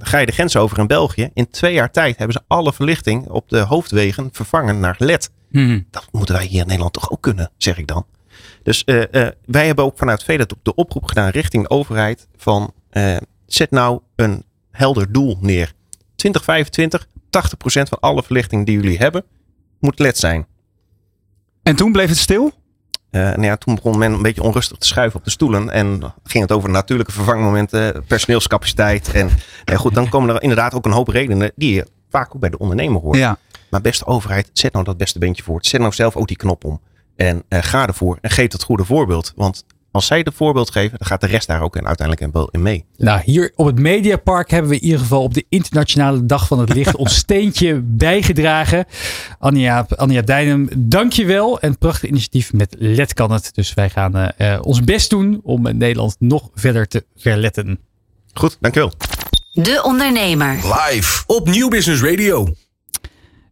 [0.00, 3.28] Ga je de grens over in België, in twee jaar tijd hebben ze alle verlichting
[3.28, 5.80] op de hoofdwegen vervangen naar LED hm.
[5.90, 8.06] dat moeten wij hier in Nederland toch ook kunnen, zeg ik dan.
[8.62, 8.84] Dus
[9.44, 12.72] wij hebben ook vanuit Vedat de oproep gedaan richting de overheid van
[13.46, 15.72] zet nou een helder doel neer.
[16.16, 17.21] 2025, 80%
[17.88, 19.24] van alle verlichting die jullie hebben,
[19.80, 20.46] moet LED zijn.
[21.62, 22.52] En toen bleef het stil?
[23.10, 25.70] Eh, nou ja, toen begon men een beetje onrustig te schuiven op de stoelen.
[25.70, 29.12] En ging het over natuurlijke vervangmomenten, personeelscapaciteit.
[29.12, 29.30] En
[29.64, 32.50] eh, goed, dan komen er inderdaad ook een hoop redenen die je vaak ook bij
[32.50, 33.16] de ondernemer hoort.
[33.16, 33.38] Ja.
[33.70, 35.58] Maar beste overheid, zet nou dat beste beentje voor.
[35.64, 36.80] Zet nou zelf ook die knop om.
[37.16, 39.32] En eh, ga ervoor en geef het goede voorbeeld.
[39.36, 42.32] Want als zij het voorbeeld geven, dan gaat de rest daar ook in, uiteindelijk in
[42.32, 42.84] wel in mee.
[42.96, 46.58] Nou, hier op het Mediapark hebben we in ieder geval op de Internationale Dag van
[46.58, 48.84] het Licht ons steentje bijgedragen.
[49.38, 51.60] Anja, Anja Dijnem, dankjewel.
[51.60, 53.50] En prachtig initiatief met LED kan het.
[53.54, 57.78] Dus wij gaan eh, eh, ons best doen om Nederland nog verder te verletten.
[58.32, 58.92] Goed, dankjewel.
[59.52, 60.54] De Ondernemer.
[60.54, 62.48] Live op Nieuw Business Radio.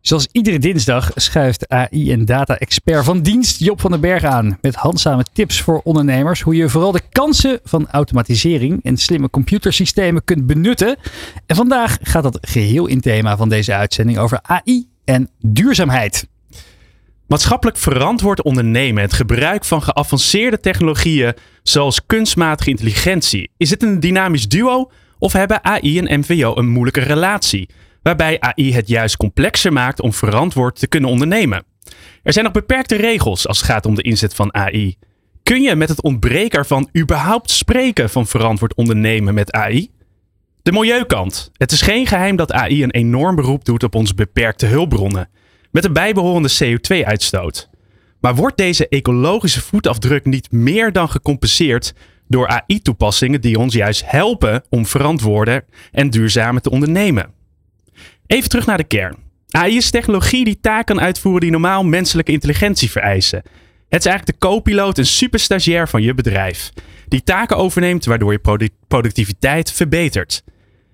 [0.00, 4.58] Zoals iedere dinsdag schuift AI- en data-expert van dienst Job van den Berg aan.
[4.60, 10.24] Met handzame tips voor ondernemers hoe je vooral de kansen van automatisering en slimme computersystemen
[10.24, 10.96] kunt benutten.
[11.46, 16.28] En vandaag gaat dat geheel in thema van deze uitzending over AI en duurzaamheid.
[17.26, 23.50] Maatschappelijk verantwoord ondernemen, het gebruik van geavanceerde technologieën zoals kunstmatige intelligentie.
[23.56, 27.68] Is het een dynamisch duo of hebben AI en MVO een moeilijke relatie?
[28.02, 31.64] Waarbij AI het juist complexer maakt om verantwoord te kunnen ondernemen.
[32.22, 34.96] Er zijn nog beperkte regels als het gaat om de inzet van AI.
[35.42, 39.90] Kun je met het ontbreken ervan überhaupt spreken van verantwoord ondernemen met AI?
[40.62, 41.50] De milieukant.
[41.56, 45.28] Het is geen geheim dat AI een enorm beroep doet op onze beperkte hulpbronnen
[45.70, 47.68] met een bijbehorende CO2-uitstoot.
[48.20, 51.94] Maar wordt deze ecologische voetafdruk niet meer dan gecompenseerd
[52.28, 57.39] door AI-toepassingen die ons juist helpen om verantwoorder en duurzamer te ondernemen?
[58.30, 59.16] Even terug naar de kern.
[59.48, 63.42] AI is technologie die taken kan uitvoeren die normaal menselijke intelligentie vereisen.
[63.88, 66.70] Het is eigenlijk de co-piloot en superstagiair van je bedrijf.
[67.08, 70.44] Die taken overneemt waardoor je productiviteit verbetert.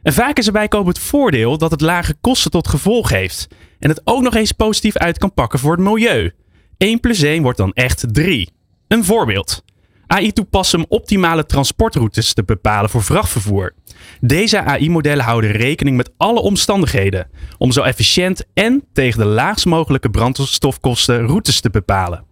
[0.03, 3.49] En vaak is erbij komen het voordeel dat het lage kosten tot gevolg heeft.
[3.79, 6.33] En het ook nog eens positief uit kan pakken voor het milieu.
[6.77, 8.51] 1 plus 1 wordt dan echt 3.
[8.89, 9.65] Een voorbeeld.
[10.07, 13.75] AI toepassen om optimale transportroutes te bepalen voor vrachtvervoer.
[14.21, 20.11] Deze AI-modellen houden rekening met alle omstandigheden om zo efficiënt en tegen de laagst mogelijke
[20.11, 22.25] brandstofkosten routes te bepalen.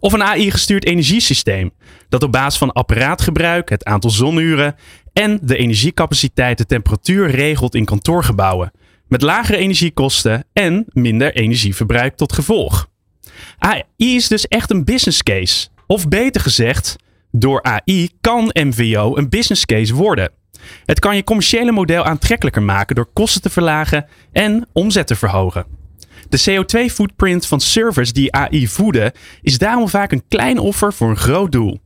[0.00, 1.70] Of een AI-gestuurd energiesysteem
[2.08, 4.74] dat op basis van apparaatgebruik, het aantal zonuren
[5.12, 8.72] en de energiecapaciteit de temperatuur regelt in kantoorgebouwen,
[9.08, 12.88] met lagere energiekosten en minder energieverbruik tot gevolg.
[13.58, 15.68] AI is dus echt een business case.
[15.86, 16.96] Of beter gezegd,
[17.30, 20.30] door AI kan MVO een business case worden.
[20.84, 25.66] Het kan je commerciële model aantrekkelijker maken door kosten te verlagen en omzet te verhogen.
[26.28, 29.12] De CO2-footprint van servers die AI voeden
[29.42, 31.80] is daarom vaak een klein offer voor een groot doel.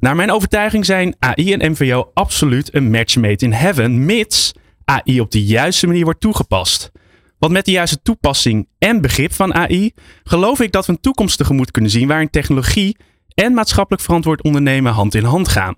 [0.00, 4.52] Naar mijn overtuiging zijn AI en MVO absoluut een match made in heaven, mits
[4.84, 6.92] AI op de juiste manier wordt toegepast.
[7.38, 9.92] Want met de juiste toepassing en begrip van AI
[10.24, 12.96] geloof ik dat we een toekomst tegemoet kunnen zien waarin technologie
[13.34, 15.74] en maatschappelijk verantwoord ondernemen hand in hand gaan.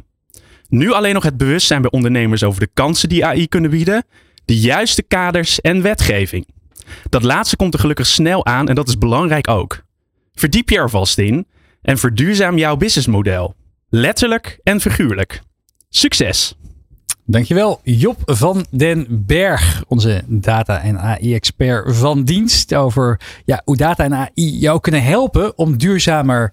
[0.69, 4.05] Nu alleen nog het bewustzijn bij ondernemers over de kansen die AI kunnen bieden,
[4.45, 6.47] de juiste kaders en wetgeving.
[7.09, 9.83] Dat laatste komt er gelukkig snel aan en dat is belangrijk ook.
[10.35, 11.47] Verdiep je er vast in
[11.83, 13.55] en verduurzaam jouw businessmodel.
[13.89, 15.41] Letterlijk en figuurlijk.
[15.89, 16.57] Succes!
[17.27, 24.05] Dankjewel Job van den Berg, onze data- en AI-expert van dienst over ja, hoe data
[24.05, 26.53] en AI jou kunnen helpen om duurzamer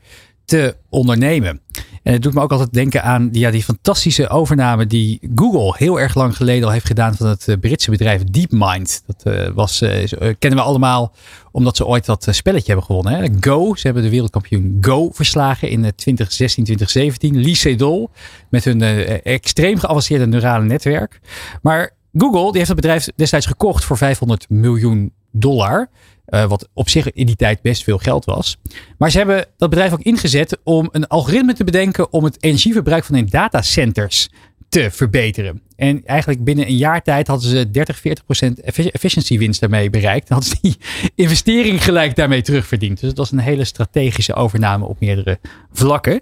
[0.52, 1.62] te ondernemen.
[2.04, 6.00] En het doet me ook altijd denken aan ja, die fantastische overname die Google heel
[6.00, 9.04] erg lang geleden al heeft gedaan van het eh, Britse bedrijf DeepMind.
[9.06, 10.08] Dat uh, was, uh,
[10.40, 11.14] kennen we allemaal
[11.52, 13.14] omdat ze ooit dat spelletje hebben gewonnen.
[13.14, 13.28] Hè?
[13.40, 17.42] Go, ze hebben de wereldkampioen Go verslagen in 2016, 2017.
[17.42, 18.10] Lee Sedol
[18.50, 18.82] met hun
[19.24, 21.20] extreem geavanceerde neurale netwerk.
[21.62, 25.90] Maar Google die heeft het bedrijf destijds gekocht voor 500 miljoen dollar.
[26.28, 28.58] Uh, wat op zich in die tijd best veel geld was.
[28.98, 33.04] Maar ze hebben dat bedrijf ook ingezet om een algoritme te bedenken om het energieverbruik
[33.04, 34.30] van hun datacenters
[34.72, 35.62] te verbeteren.
[35.76, 38.62] En eigenlijk binnen een jaar tijd hadden ze 30, 40 procent
[38.92, 40.30] efficiëntiewinst daarmee bereikt.
[40.30, 40.78] En hadden ze die
[41.26, 43.00] investering gelijk daarmee terugverdiend.
[43.00, 45.40] Dus het was een hele strategische overname op meerdere
[45.72, 46.22] vlakken.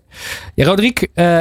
[0.56, 1.40] Ja, Roderick, uh,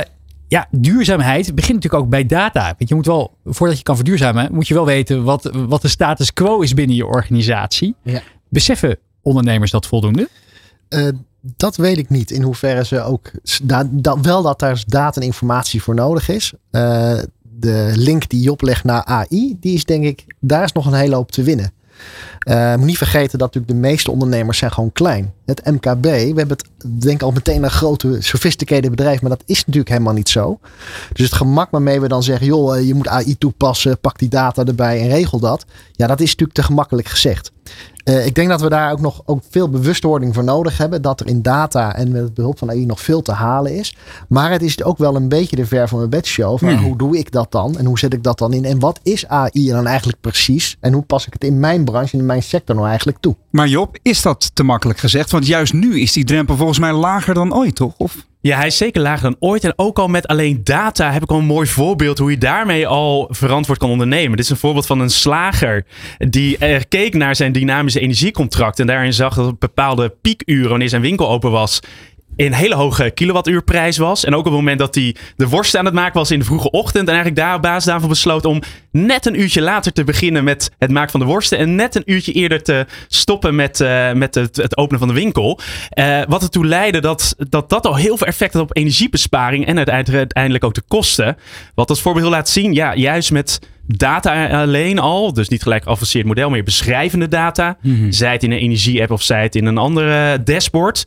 [0.48, 2.74] ja, duurzaamheid begint natuurlijk ook bij data.
[2.78, 5.88] Want je moet wel, voordat je kan verduurzamen, moet je wel weten wat, wat de
[5.88, 7.94] status quo is binnen je organisatie.
[8.02, 8.22] Ja.
[8.48, 10.28] Beseffen ondernemers dat voldoende?
[10.88, 11.08] Uh,
[11.40, 12.30] dat weet ik niet.
[12.30, 13.30] In hoeverre ze ook.
[14.22, 16.52] Wel dat daar data en informatie voor nodig is.
[16.70, 20.24] Uh, de link die Job legt naar AI, die is denk ik.
[20.40, 21.72] Daar is nog een hele hoop te winnen.
[22.48, 25.32] Uh, moet niet vergeten dat natuurlijk de meeste ondernemers zijn gewoon klein.
[25.48, 26.64] Het MKB, we hebben het
[27.02, 30.58] denk ik al meteen een grote sophisticated bedrijf, maar dat is natuurlijk helemaal niet zo.
[31.12, 34.64] Dus het gemak waarmee we dan zeggen, joh, je moet AI toepassen, pak die data
[34.64, 35.64] erbij en regel dat.
[35.92, 37.52] Ja, dat is natuurlijk te gemakkelijk gezegd.
[38.08, 41.02] Uh, ik denk dat we daar ook nog ook veel bewustwording voor nodig hebben.
[41.02, 43.96] Dat er in data en met behulp van AI nog veel te halen is.
[44.28, 46.58] Maar het is ook wel een beetje de ver van mijn bedshow.
[46.58, 46.84] Van, mm.
[46.84, 47.78] Hoe doe ik dat dan?
[47.78, 48.64] En hoe zet ik dat dan in?
[48.64, 50.76] En wat is AI dan eigenlijk precies?
[50.80, 53.36] En hoe pas ik het in mijn branche, in mijn sector nou eigenlijk toe?
[53.58, 55.30] Maar Job, is dat te makkelijk gezegd?
[55.30, 57.94] Want juist nu is die drempel volgens mij lager dan ooit, toch?
[58.40, 59.64] Ja, hij is zeker lager dan ooit.
[59.64, 62.86] En ook al met alleen data heb ik al een mooi voorbeeld hoe je daarmee
[62.86, 64.36] al verantwoord kan ondernemen.
[64.36, 65.84] Dit is een voorbeeld van een slager
[66.18, 68.80] die er keek naar zijn dynamische energiecontract.
[68.80, 71.80] En daarin zag dat op bepaalde piekuren, wanneer zijn winkel open was,
[72.46, 74.24] een hele hoge kilowattuurprijs was.
[74.24, 76.44] En ook op het moment dat hij de worst aan het maken was in de
[76.44, 77.08] vroege ochtend.
[77.08, 80.70] En eigenlijk daar op basis daarvan besloot om net een uurtje later te beginnen met
[80.78, 81.58] het maken van de worsten.
[81.58, 85.14] En net een uurtje eerder te stoppen met, uh, met het, het, openen van de
[85.14, 85.60] winkel.
[85.94, 89.66] Uh, wat ertoe leidde dat, dat dat al heel veel effect had op energiebesparing.
[89.66, 91.36] En uiteindelijk ook de kosten.
[91.74, 96.26] Wat als voorbeeld laat zien, ja, juist met data alleen al, dus niet gelijk geavanceerd
[96.26, 97.76] model, maar beschrijvende data.
[97.82, 98.12] Mm -hmm.
[98.12, 101.04] Zij het in een energie-app of zij het in een andere dashboard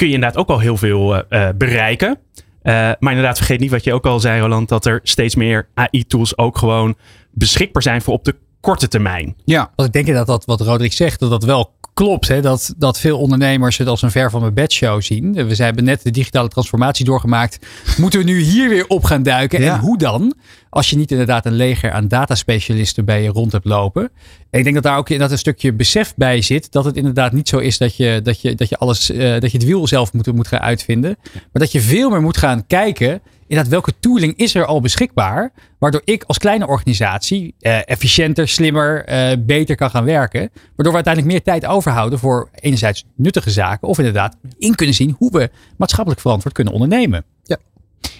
[0.00, 2.18] kun je inderdaad ook al heel veel uh, bereiken.
[2.62, 5.68] Uh, maar inderdaad, vergeet niet wat je ook al zei, Roland, dat er steeds meer
[5.74, 6.96] AI-tools ook gewoon
[7.30, 9.36] beschikbaar zijn voor op de korte termijn.
[9.44, 11.74] Ja, want ik denk dat dat wat Roderick zegt, dat dat wel
[12.04, 12.28] klopt.
[12.28, 12.40] Hè?
[12.40, 15.32] Dat, dat veel ondernemers het als een ver van mijn bedshow zien.
[15.32, 17.66] We hebben net de digitale transformatie doorgemaakt.
[17.96, 19.62] Moeten we nu hier weer op gaan duiken?
[19.62, 19.74] Ja.
[19.74, 20.34] En hoe dan?
[20.70, 24.02] Als je niet inderdaad een leger aan dataspecialisten bij je rond hebt lopen.
[24.50, 26.72] En ik denk dat daar ook dat een stukje besef bij zit.
[26.72, 29.50] Dat het inderdaad niet zo is dat je, dat je, dat je, alles, uh, dat
[29.50, 31.16] je het wiel zelf moet, moet gaan uitvinden.
[31.32, 35.52] Maar dat je veel meer moet gaan kijken inderdaad, welke tooling is er al beschikbaar?
[35.78, 40.50] Waardoor ik als kleine organisatie uh, efficiënter, slimmer, uh, beter kan gaan werken.
[40.50, 43.88] Waardoor we uiteindelijk meer tijd overhouden voor enerzijds nuttige zaken.
[43.88, 47.24] Of inderdaad in kunnen zien hoe we maatschappelijk verantwoord kunnen ondernemen.
[47.42, 47.56] Ja.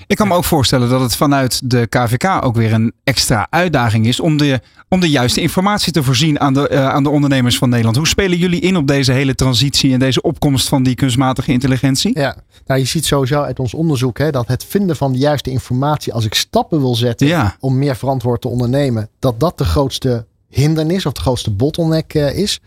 [0.06, 4.06] Ik kan me ook voorstellen dat het vanuit de KVK ook weer een extra uitdaging
[4.06, 7.58] is om de, om de juiste informatie te voorzien aan de, uh, aan de ondernemers
[7.58, 7.96] van Nederland.
[7.96, 12.18] Hoe spelen jullie in op deze hele transitie en deze opkomst van die kunstmatige intelligentie?
[12.18, 15.50] Ja, nou je ziet sowieso uit ons onderzoek hè, dat het vinden van de juiste
[15.50, 17.56] informatie als ik stappen wil zetten ja.
[17.60, 22.38] om meer verantwoord te ondernemen, dat dat de grootste hindernis of de grootste bottleneck uh,
[22.38, 22.60] is.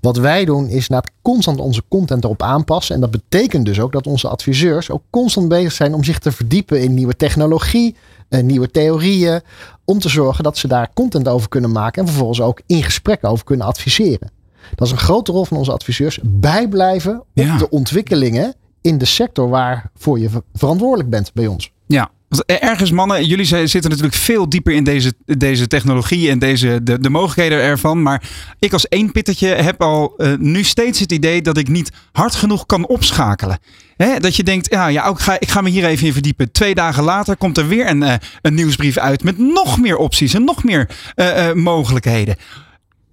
[0.00, 0.88] Wat wij doen is
[1.22, 2.94] constant onze content erop aanpassen.
[2.94, 6.32] En dat betekent dus ook dat onze adviseurs ook constant bezig zijn om zich te
[6.32, 7.96] verdiepen in nieuwe technologie,
[8.28, 9.40] uh, nieuwe theorieën.
[9.84, 13.24] Om te zorgen dat ze daar content over kunnen maken en vervolgens ook in gesprek
[13.24, 14.30] over kunnen adviseren.
[14.74, 16.18] Dat is een grote rol van onze adviseurs.
[16.22, 17.58] Bijblijven op Ja.
[17.58, 21.72] de ontwikkelingen in de sector waarvoor je ver- verantwoordelijk bent bij ons.
[21.86, 22.10] Ja.
[22.32, 27.00] Want Ergens mannen, jullie zitten natuurlijk veel dieper in deze, deze technologie en deze, de,
[27.00, 28.02] de mogelijkheden ervan.
[28.02, 28.22] Maar
[28.58, 32.34] ik als één pittetje heb al eh, nu steeds het idee dat ik niet hard
[32.34, 33.58] genoeg kan opschakelen.
[33.96, 36.52] Hè, dat je denkt, ja, ja ik, ga, ik ga me hier even in verdiepen.
[36.52, 40.34] Twee dagen later komt er weer een, eh, een nieuwsbrief uit met nog meer opties
[40.34, 42.36] en nog meer eh, eh, mogelijkheden.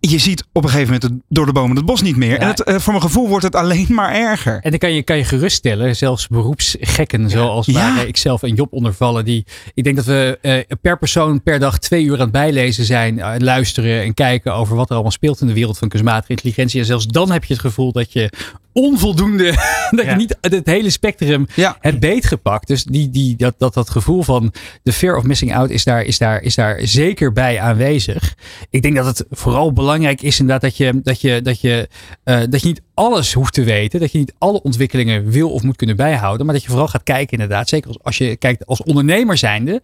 [0.01, 2.29] Je ziet op een gegeven moment het- door de bomen het bos niet meer.
[2.29, 2.37] Ja.
[2.37, 4.59] En het, eh, voor mijn gevoel wordt het alleen maar erger.
[4.61, 7.95] En dan kan je, kan je geruststellen, zelfs beroepsgekken zoals Ja.
[7.95, 9.25] waar ikzelf en Job onder vallen.
[9.25, 12.85] Die, ik denk dat we eh, per persoon per dag twee uur aan het bijlezen
[12.85, 13.19] zijn.
[13.19, 16.79] eh, luisteren en kijken over wat er allemaal speelt in de wereld van kunstmatige intelligentie.
[16.79, 18.31] En zelfs dan heb je het gevoel dat je
[18.73, 19.45] onvoldoende,
[19.95, 21.47] dat je niet het hele spectrum
[21.79, 22.67] hebt beetgepakt.
[22.67, 26.01] Dus die, die, dat, dat, dat gevoel van de fear of missing out is daar,
[26.03, 28.35] is, daar, is daar zeker bij aanwezig.
[28.69, 31.89] Ik denk dat het vooral belangrijk is inderdaad dat je, dat je, dat je,
[32.23, 33.99] eh, dat je niet alles hoeft te weten.
[33.99, 36.45] Dat je niet alle ontwikkelingen wil of moet kunnen bijhouden.
[36.45, 37.69] Maar dat je vooral gaat kijken inderdaad.
[37.69, 39.81] Zeker als, als je kijkt als ondernemer zijnde.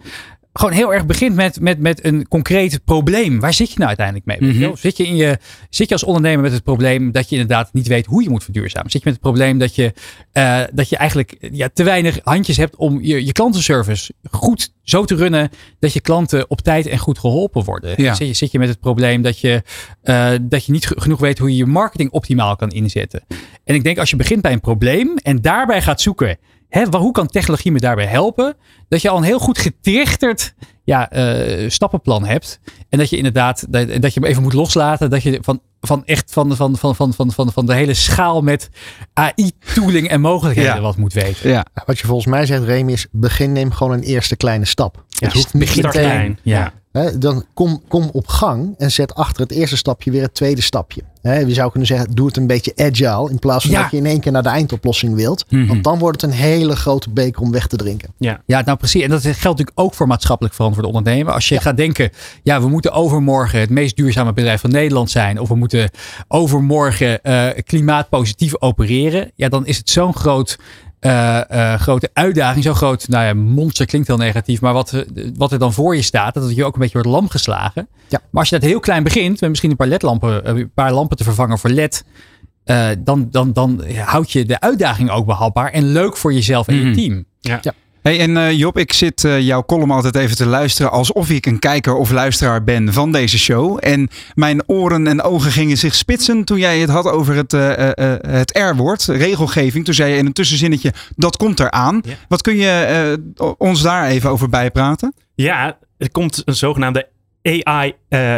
[0.60, 3.40] Gewoon heel erg begint met, met, met een concreet probleem.
[3.40, 4.38] Waar zit je nou uiteindelijk mee?
[4.40, 4.76] Weet je Mhm.
[4.76, 5.38] Zit, je in je,
[5.70, 8.44] zit je als ondernemer met het probleem dat je inderdaad niet weet hoe je moet
[8.44, 8.92] verduurzamen?
[8.92, 9.94] Zit je met het probleem dat je,
[10.32, 15.06] eh, dat je eigenlijk ja, te weinig handjes hebt om je, je klantenservice goed zo
[15.06, 15.50] te runnen
[15.80, 17.94] dat je klanten op tijd en goed geholpen worden?
[18.02, 18.14] Ja.
[18.14, 19.62] Zit, je, zit je met het probleem dat je,
[20.04, 23.24] eh, dat je niet ge- genoeg weet hoe je je marketing optimaal kan inzetten?
[23.64, 26.38] En ik denk als je begint bij een probleem en daarbij gaat zoeken,
[26.70, 28.56] hè, hoe kan technologie me daarbij helpen?
[28.88, 30.54] Dat je al een heel goed getrichterd
[30.84, 32.60] ja, eh, stappenplan hebt.
[32.90, 35.10] En dat je inderdaad, dat, dat je hem even moet loslaten.
[35.10, 38.42] Dat je van, van echt van, van, van, van, van, van, van de hele schaal
[38.42, 38.70] met
[39.14, 40.82] AI-tooling en mogelijkheden Ja.
[40.82, 41.50] wat moet weten.
[41.50, 41.66] Ja.
[41.86, 45.04] Wat je volgens mij zegt, Remy, is begin neem gewoon een eerste kleine stap.
[45.08, 46.02] Ja, het hoeft niet begin meteen.
[46.02, 46.40] klein.
[46.42, 46.74] Ja.
[46.92, 50.62] Hè, dan kom, kom op gang en zet achter het eerste stapje weer het tweede
[50.62, 51.02] stapje.
[51.26, 53.30] Hè, je zou kunnen zeggen, doe het een beetje agile.
[53.30, 53.82] In plaats van Ja.
[53.82, 55.46] dat je in één keer naar de eindoplossing wilt.
[55.50, 55.68] Mhm.
[55.68, 58.10] Want dan wordt het een hele grote beker om weg te drinken.
[58.18, 58.42] Ja.
[58.46, 59.04] Ja, nou precies.
[59.04, 61.34] En dat geldt natuurlijk ook voor maatschappelijk verantwoord ondernemen.
[61.34, 62.10] Als je gaat denken,
[62.44, 65.40] ja, we moeten overmorgen het meest duurzame bedrijf van Nederland zijn.
[65.40, 65.90] Of we moeten
[66.28, 69.32] overmorgen eh, klimaatpositief opereren.
[69.36, 70.58] Ja, dan is het zo'n groot,
[71.06, 72.64] eh, eh, grote uitdaging.
[72.64, 74.62] Zo'n groot, nou ja, monster klinkt heel negatief.
[74.62, 75.02] Maar wat, eh,
[75.38, 77.88] wat er dan voor je staat, dat het je ook een beetje wordt lam geslagen.
[78.08, 78.20] Ja.
[78.32, 81.18] Maar als je dat heel klein begint, met misschien een paar ledlampen, een paar lampen
[81.18, 82.06] te vervangen voor led.
[82.64, 86.76] eh, dan, dan, dan houd je de uitdaging ook behapbaar en leuk voor jezelf en
[86.78, 86.88] Mhm.
[86.88, 87.26] je team.
[88.06, 91.46] Hey, en eh, Job, ik zit eh, jouw column altijd even te luisteren alsof ik
[91.46, 93.78] een kijker of luisteraar ben van deze show.
[93.82, 97.90] En mijn oren en ogen gingen zich spitsen toen jij het had over het, eh,
[98.32, 99.86] het R-woord, regelgeving.
[99.86, 102.02] Toen zei je in een tussenzinnetje, dat komt eraan.
[102.06, 102.14] Ja.
[102.28, 103.20] Wat kun je
[103.58, 105.14] ons daar even over bijpraten?
[105.36, 107.08] Ja, er komt een zogenaamde
[107.42, 107.94] AI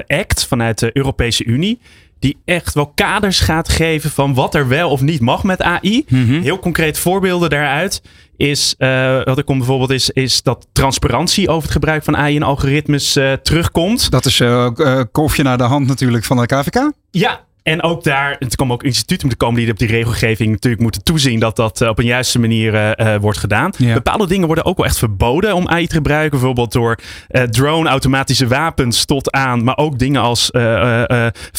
[0.08, 1.80] Act vanuit de Europese Unie.
[2.20, 6.06] Die echt wel kaders gaat geven van wat er wel of niet mag met AI.
[6.08, 6.42] Mhm.
[6.42, 8.02] Heel concreet voorbeelden daaruit
[8.38, 12.36] is, eh, wat er komt bijvoorbeeld is, is dat transparantie over het gebruik van AI
[12.36, 14.12] en algoritmes eh, terugkomt.
[14.12, 16.92] Dat is eh, kolfje naar de hand natuurlijk van de KVK.
[17.12, 20.82] Ja, en ook daar, het komen ook instituten te komen die op die regelgeving natuurlijk
[20.82, 23.72] moeten toezien dat dat eh, op een juiste manier eh, eh, wordt gedaan.
[23.78, 23.94] Ja.
[23.94, 26.32] Bepaalde dingen worden ook wel echt verboden om AI te gebruiken.
[26.32, 26.98] Bijvoorbeeld door
[27.50, 30.50] drone automatische wapens tot aan, maar ook dingen als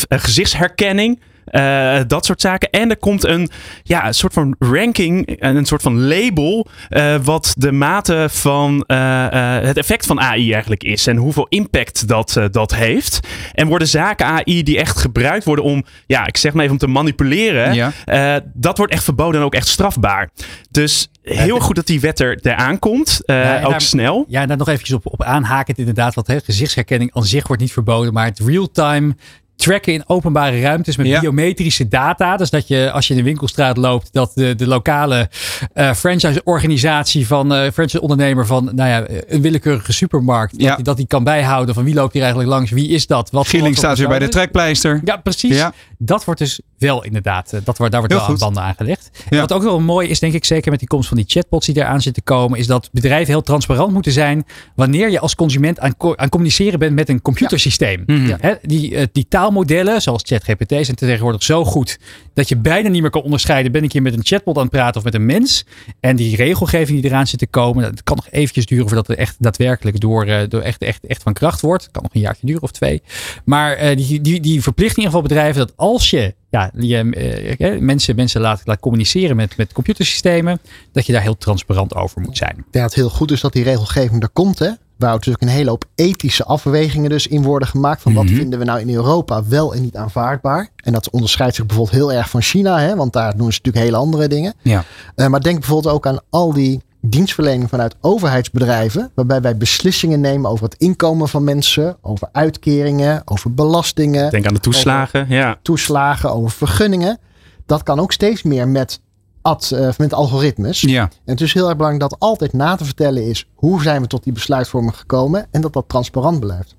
[0.09, 1.21] gezichtsherkenning.
[1.51, 2.71] Eh, dat soort zaken.
[2.71, 3.51] En er komt een,
[3.83, 6.67] ja, een soort van ranking en een soort van label.
[6.89, 9.27] eh, wat de mate van eh,
[9.61, 11.07] het effect van AI eigenlijk is.
[11.07, 13.21] En hoeveel impact dat, dat heeft.
[13.53, 16.81] En worden zaken AI die echt gebruikt worden om, ja, ik zeg maar even om
[16.81, 17.75] te manipuleren.
[17.75, 18.41] Ja.
[18.55, 20.31] dat wordt echt verboden en ook echt strafbaar.
[20.71, 23.21] Dus heel goed dat die wet er eraan komt.
[23.25, 24.25] eh, Ja, ook daar- snel.
[24.29, 26.15] Ja, daar nog eventjes op, op aanhakend inderdaad.
[26.15, 28.13] Want hè, gezichtsherkenning aan zich wordt niet verboden.
[28.13, 29.17] Maar het real-time
[29.59, 31.21] tracken in openbare ruimtes met Ja.
[31.21, 32.37] biometrische data.
[32.37, 35.31] Dus dat je als je in de winkelstraat loopt, dat de, de lokale
[35.73, 40.55] eh franchise-organisatie van eh franchise-ondernemer van nou ja, een willekeurige supermarkt.
[40.57, 40.67] Ja.
[40.67, 43.31] Dat, die, dat die kan bijhouden van wie loopt hier eigenlijk langs, wie is dat?
[43.31, 45.01] Wat Gieling voor staat weer bij de trekpleister.
[45.05, 45.57] Ja, precies.
[45.57, 45.73] Ja.
[45.99, 48.39] Dat wordt dus wel inderdaad, eh, dat wordt, daar wordt Heel wel aan goed.
[48.41, 49.11] banden aangelegd.
[49.29, 49.39] En.
[49.39, 51.77] Wat ook wel mooi is, denk ik, zeker met die komst van die chatbots die
[51.77, 54.45] eraan zitten komen, is dat bedrijven heel transparant moeten zijn
[54.75, 58.03] wanneer je als consument aan, aan communiceren bent met een computersysteem.
[58.07, 58.37] Mhm.
[58.63, 61.99] Die, die taalmodellen, zoals ChatGPT, zijn tegenwoordig zo goed
[62.35, 64.71] dat je bijna niet meer kan onderscheiden, ben ik hier met een chatbot aan het
[64.71, 65.65] praten of met een mens?
[66.01, 69.19] En die regelgeving die eraan zit te komen, dat kan nog eventjes duren voordat het
[69.19, 71.91] echt daadwerkelijk door, eh, door echt, echt, echt van kracht wordt.
[71.91, 73.03] Kan nog een jaartje duren of twee.
[73.45, 77.11] Maar eh, die, die, die verplicht in ieder geval bedrijven dat als je, ja, je
[77.59, 80.61] eh, mensen, mensen laat, laat communiceren met, met computersystemen,
[80.93, 82.65] dat je daar heel transparant over moet zijn.
[82.71, 84.59] Dat het heel goed is dat die regelgeving er komt.
[84.59, 84.71] Hè?
[84.99, 88.03] Waar natuurlijk een hele hoop ethische afwegingen dus in worden gemaakt.
[88.03, 88.35] Van wat Mhm.
[88.35, 90.69] vinden we nou in Europa wel en niet aanvaardbaar.
[90.77, 92.79] En dat onderscheidt zich bijvoorbeeld heel erg van China.
[92.81, 92.97] Hè?
[92.97, 94.55] Want daar doen ze natuurlijk hele andere dingen.
[94.63, 94.85] Ja.
[95.15, 99.11] Eh, maar denk bijvoorbeeld ook aan al die dienstverlening vanuit overheidsbedrijven.
[99.15, 101.97] Waarbij wij beslissingen nemen over het inkomen van mensen.
[102.01, 104.31] Over uitkeringen, over belastingen.
[104.31, 105.27] Denk aan de toeslagen.
[105.29, 105.59] Ja.
[105.63, 107.19] toeslagen, over vergunningen.
[107.67, 109.01] Dat kan ook steeds meer met,
[109.49, 110.81] ad, eh, met algoritmes.
[110.81, 111.03] Ja.
[111.03, 114.07] En het is heel erg belangrijk dat altijd na te vertellen is hoe zijn we
[114.07, 116.77] tot die besluitvorming gekomen en dat dat transparant blijft.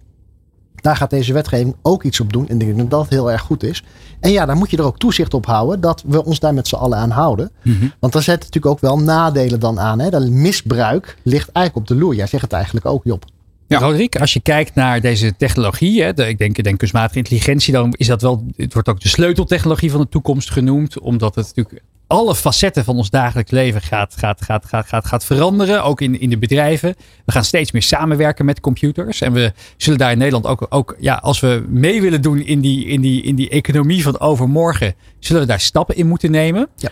[0.75, 3.41] Daar gaat deze wetgeving ook iets op doen en ik denk dat dat heel erg
[3.41, 3.83] goed is.
[4.19, 6.67] En ja, daar moet je er ook toezicht op houden dat we ons daar met
[6.67, 7.51] z'n allen aan houden.
[7.63, 7.87] Mhm.
[7.99, 9.99] Want daar zitten natuurlijk ook wel nadelen dan aan.
[9.99, 10.09] Hè?
[10.09, 12.15] Dat misbruik ligt eigenlijk op de loer.
[12.15, 13.25] Jij zegt het eigenlijk ook, Job.
[13.67, 13.79] Ja.
[13.79, 17.73] Roderick, als je kijkt naar deze technologie, hè, de, ik, denk, ik denk kunstmatige intelligentie,
[17.73, 21.45] dan is dat wel, het wordt ook de sleuteltechnologie van de toekomst genoemd, omdat het
[21.55, 26.01] natuurlijk alle facetten van ons dagelijks leven gaat, gaat, gaat, gaat, gaat, gaat veranderen, ook
[26.01, 26.95] in, in de bedrijven.
[27.25, 30.95] We gaan steeds meer samenwerken met computers en we zullen daar in Nederland ook, ook
[30.99, 34.95] ja, als we mee willen doen in die, in, die, in die economie van overmorgen,
[35.19, 36.67] zullen we daar stappen in moeten nemen.
[36.75, 36.89] Ja.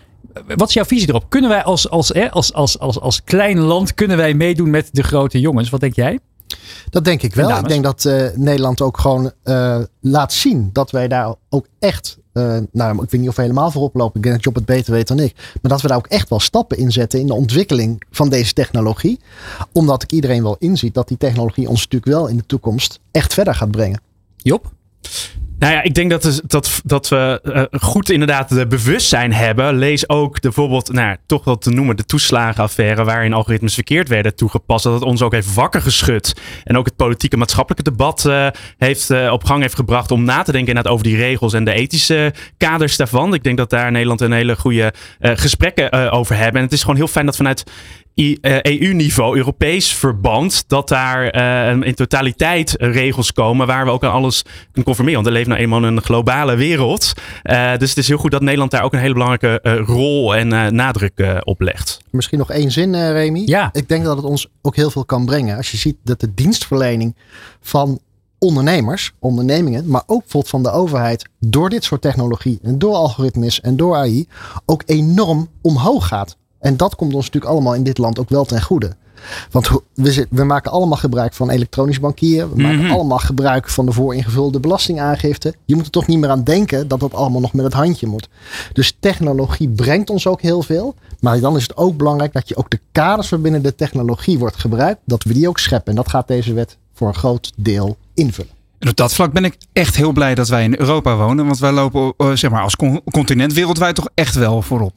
[0.56, 1.30] Wat is jouw visie erop?
[1.30, 4.90] Kunnen wij als, als, hè, als, als, als, als klein land, kunnen wij meedoen met
[4.92, 5.70] de grote jongens?
[5.70, 6.20] Wat denk jij?
[6.90, 7.58] Dat denk ik wel.
[7.58, 12.18] Ik denk dat eh, Nederland ook gewoon eh, laat zien dat wij daar ook echt,
[12.38, 14.16] eh, nou ik weet niet of we helemaal voorop lopen.
[14.16, 15.36] Ik denk dat Job het beter weet dan ik.
[15.36, 18.54] Maar dat we daar ook echt wel stappen in zetten in de ontwikkeling van deze
[18.54, 19.20] technologie.
[19.72, 23.34] Omdat ik iedereen wel inziet dat die technologie ons natuurlijk wel in de toekomst echt
[23.34, 24.02] verder gaat brengen.
[24.36, 24.72] Job?
[25.60, 26.42] Nou ja, ik denk dat,
[26.84, 29.78] dat, we eh, goed inderdaad de bewustzijn hebben.
[29.78, 34.36] Lees ook de, bijvoorbeeld, nou, toch wel te noemen, de toeslagenaffaire waarin algoritmes verkeerd werden
[34.36, 34.84] toegepast.
[34.84, 36.42] Dat het ons ook heeft wakker geschud.
[36.64, 38.48] En ook het politieke maatschappelijke debat eh,
[38.78, 41.64] heeft, eh, op gang heeft gebracht om na te denken inderdaad over die regels en
[41.64, 43.34] de ethische kaders daarvan.
[43.34, 46.56] Ik denk dat daar Nederland een hele goede gesprekken over hebben.
[46.56, 47.64] En het is gewoon heel fijn dat vanuit
[48.62, 54.12] EU-niveau, Europees verband, dat daar eh, in totaliteit eh, regels komen waar we ook aan
[54.12, 55.14] alles kunnen conformeren.
[55.14, 57.14] Want we leven nou eenmaal in een globale wereld.
[57.44, 60.36] Eh, dus het is heel goed dat Nederland daar ook een hele belangrijke eh, rol
[60.36, 61.98] en eh, nadruk eh, op legt.
[62.10, 63.44] Misschien nog één zin, eh, Remy.
[63.46, 63.70] Ja.
[63.74, 65.58] Ik denk dat het ons ook heel veel kan brengen.
[65.58, 67.16] Als je ziet dat de dienstverlening
[67.62, 68.00] van
[68.40, 73.62] ondernemers, ondernemingen, maar ook bijvoorbeeld van de overheid, door dit soort technologie en door algoritmes
[73.62, 74.28] en door AI,
[74.66, 76.38] ook enorm omhoog gaat.
[76.68, 78.96] En dat komt ons natuurlijk allemaal in dit land ook wel ten goede.
[79.52, 82.50] Want we, zit- we maken allemaal gebruik van elektronisch bankieren.
[82.56, 82.92] We maken Mhm.
[82.92, 85.54] allemaal gebruik van de vooringevulde belastingaangifte.
[85.66, 88.08] Je moet er toch niet meer aan denken dat dat allemaal nog met het handje
[88.08, 88.30] moet.
[88.74, 90.96] Dus technologie brengt ons ook heel veel.
[91.20, 94.56] Maar dan is het ook belangrijk dat je ook de kaders waarbinnen de technologie wordt
[94.60, 95.90] gebruikt, dat we die ook scheppen.
[95.90, 98.52] En dat gaat deze wet voor een groot deel invullen.
[98.80, 101.46] En op dat vlak ben ik echt heel blij dat wij in Europa wonen.
[101.46, 104.94] Want wij lopen eh, zeg maar, als con- continent wereldwijd toch echt wel voorop.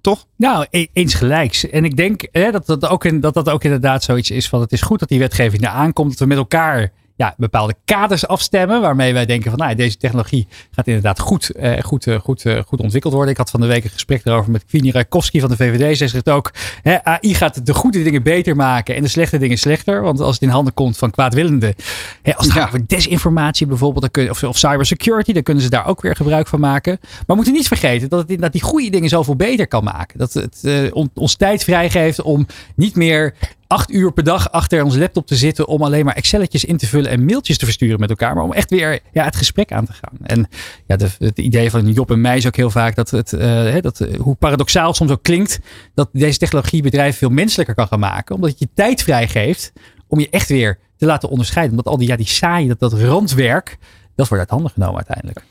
[0.00, 0.26] Toch?
[0.36, 1.68] Nou, eens gelijks.
[1.68, 4.60] En ik denk hè, dat, dat, ook in, dat dat ook inderdaad zoiets is van
[4.60, 6.10] het is goed dat die wetgeving er aankomt.
[6.10, 8.80] Dat we met elkaar ja, bepaalde kaders afstemmen.
[8.80, 12.58] Waarmee wij denken van nou, deze technologie gaat inderdaad goed, eh, goed, eh, goed, eh,
[12.66, 13.32] goed ontwikkeld worden.
[13.32, 15.96] Ik had van de week een gesprek erover met Kwini Rakowski van de VVD.
[15.96, 16.50] Zij zegt ook,
[16.82, 20.02] hè, AI gaat de goede dingen beter maken en de slechte dingen slechter.
[20.02, 21.74] Want als het in handen komt van kwaadwillenden.
[22.22, 22.60] Hè, als het Ja.
[22.60, 26.16] gaat over desinformatie bijvoorbeeld, dan kun of, of cybersecurity, dan kunnen ze daar ook weer
[26.16, 26.98] gebruik van maken.
[27.00, 30.18] Maar we moeten niet vergeten dat het inderdaad die goede dingen zoveel beter kan maken.
[30.18, 33.34] Dat het eh, on- ons tijd vrijgeeft om niet meer
[33.70, 36.86] acht uur per dag achter ons laptop te zitten om alleen maar Excelletjes in te
[36.86, 39.84] vullen en mailtjes te versturen met elkaar, maar om echt weer ja, het gesprek aan
[39.84, 40.18] te gaan.
[40.22, 40.48] En
[40.86, 44.00] ja, het idee van Job en mij is ook heel vaak dat het, eh, dat,
[44.00, 45.60] eh, hoe paradoxaal soms ook klinkt,
[45.94, 49.72] dat deze technologie bedrijven veel menselijker kan gaan maken, omdat het je tijd vrijgeeft
[50.06, 51.76] om je echt weer te laten onderscheiden.
[51.76, 53.78] Omdat al die, ja, die saaie, dat, dat randwerk,
[54.14, 55.44] dat wordt uit handen genomen uiteindelijk.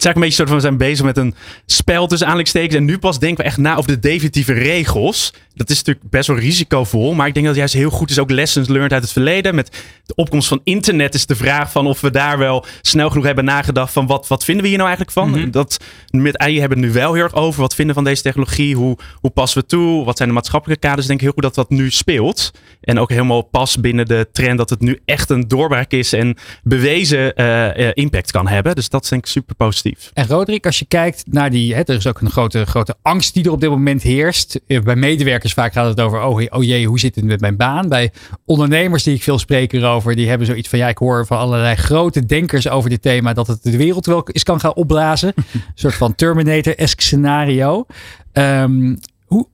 [0.00, 1.34] Het is eigenlijk een beetje soort van we zijn bezig met een
[1.66, 2.74] spel tussen aanleidingstekens.
[2.74, 5.32] En nu pas denken we echt na over de definitieve regels.
[5.54, 7.14] Dat is natuurlijk best wel risicovol.
[7.14, 8.18] Maar ik denk dat het juist heel goed is.
[8.18, 9.54] Ook lessons learned uit het verleden.
[9.54, 13.24] Met de opkomst van internet is de vraag van of we daar wel snel genoeg
[13.24, 13.92] hebben nagedacht.
[13.92, 15.40] Van wat, wat vinden we hier nou eigenlijk van?
[15.40, 15.50] Mhm.
[15.50, 17.60] Dat, met AI hebben we het nu wel heel erg over.
[17.60, 18.76] Wat vinden we van deze technologie?
[18.76, 20.04] Hoe, hoe passen we toe?
[20.04, 21.02] Wat zijn de maatschappelijke kaders?
[21.02, 22.50] Ik denk heel goed dat dat nu speelt.
[22.80, 26.12] En ook helemaal past binnen de trend dat het nu echt een doorbraak is.
[26.12, 28.74] En bewezen eh, eh, impact kan hebben.
[28.74, 29.89] Dus dat is denk ik super positief.
[30.12, 33.34] En Roderick, als je kijkt naar die, hè, er is ook een grote, grote angst
[33.34, 34.60] die er op dit moment heerst.
[34.66, 37.56] Eh, Bij medewerkers vaak gaat het over, oh, oh jee, hoe zit het met mijn
[37.56, 37.88] baan?
[37.88, 38.12] Bij
[38.44, 41.76] ondernemers die ik veel spreek erover, die hebben zoiets van, ja, ik hoor van allerlei
[41.76, 45.32] grote denkers over dit thema dat het de wereld wel eens kan gaan opblazen.
[45.36, 47.86] een soort van Terminator-esque scenario.
[48.32, 48.94] Ehm,
[49.30, 49.46] hoe,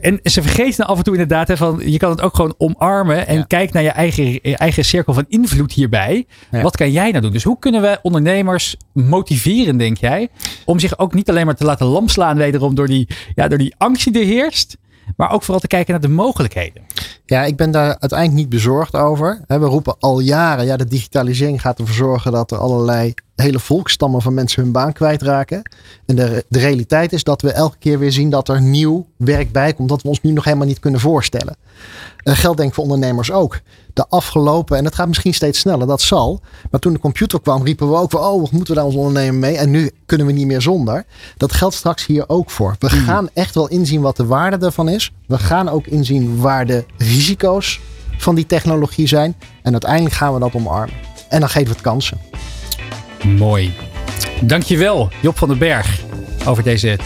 [0.00, 3.26] en ze vergeten af en toe inderdaad hè, van je kan het ook gewoon omarmen
[3.26, 3.42] en Ja.
[3.42, 6.26] kijk naar je eigen, je eigen cirkel van invloed hierbij.
[6.50, 6.62] Ja.
[6.62, 7.32] Wat kan jij nou doen?
[7.32, 10.28] Dus hoe kunnen we ondernemers motiveren, denk jij,
[10.64, 13.74] om zich ook niet alleen maar te laten lamslaan wederom door die, ja, door die
[13.78, 14.76] angst die er heerst,
[15.16, 16.82] maar ook vooral te kijken naar de mogelijkheden.
[17.26, 19.44] Ja, ik ben daar uiteindelijk niet bezorgd over.
[19.46, 24.22] We roepen al jaren, ja, de digitalisering gaat ervoor zorgen dat er allerlei hele volkstammen
[24.22, 25.62] van mensen hun baan kwijtraken.
[26.06, 29.52] En de, de realiteit is dat we elke keer weer zien dat er nieuw werk
[29.52, 31.56] bij komt dat we ons nu nog helemaal niet kunnen voorstellen.
[32.24, 33.60] Uh, geldt denk ik voor ondernemers ook.
[33.92, 36.40] De afgelopen, en het gaat misschien steeds sneller, dat zal.
[36.70, 38.98] Maar toen de computer kwam, riepen we ook van, oh, wat moeten we daar ons
[38.98, 39.56] ondernemen mee?
[39.56, 41.04] En nu kunnen we niet meer zonder.
[41.36, 42.76] Dat geldt straks hier ook voor.
[42.78, 45.12] We gaan echt wel inzien wat de waarde ervan is.
[45.26, 47.80] We gaan ook inzien waar de risico's
[48.18, 49.34] van die technologie zijn.
[49.62, 50.94] En uiteindelijk gaan we dat omarmen.
[51.28, 52.18] En dan geven we het kansen.
[53.24, 53.72] Mooi.
[54.40, 56.00] Dankjewel, Job van den Berg,
[56.46, 56.98] over deze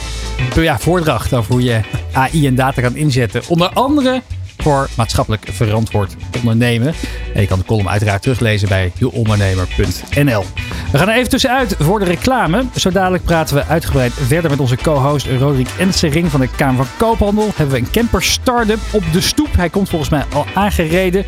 [0.54, 1.80] ja, voordracht over hoe je
[2.12, 3.42] AI en data kan inzetten.
[3.48, 4.22] Onder andere
[4.62, 6.94] voor maatschappelijk verantwoord ondernemen.
[7.34, 10.44] En je kan de column uiteraard teruglezen bij deondernemer.nl.
[10.92, 12.64] We gaan er even tussenuit voor de reclame.
[12.76, 16.96] Zo dadelijk praten we uitgebreid verder met onze co-host Roderick Ensering van de Kamer van
[16.96, 17.50] Koophandel.
[17.54, 19.56] Hebben we een camper start-up op de stoep.
[19.56, 21.24] Hij komt volgens mij al aangereden.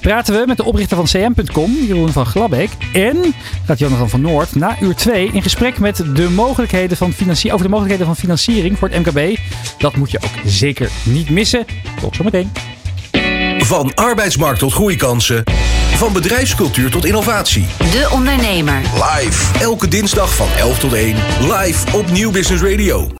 [0.00, 2.70] Praten we met de oprichter van cm.com, Jeroen van Glabbeek.
[2.92, 3.34] En
[3.64, 7.64] gaat Jonathan van Noord na uur 2 in gesprek met de mogelijkheden van financie- over
[7.64, 9.38] de mogelijkheden van financiering voor het MKB.
[9.78, 11.64] Dat moet je ook zeker niet missen.
[12.00, 12.50] Tot zometeen.
[13.64, 15.42] Van arbeidsmarkt tot groeikansen.
[15.94, 17.66] Van bedrijfscultuur tot innovatie.
[17.78, 18.80] De Ondernemer.
[18.80, 19.58] Live.
[19.58, 21.16] Elke dinsdag van 11 tot 1.
[21.40, 23.08] Live op Nieuw Business Radio.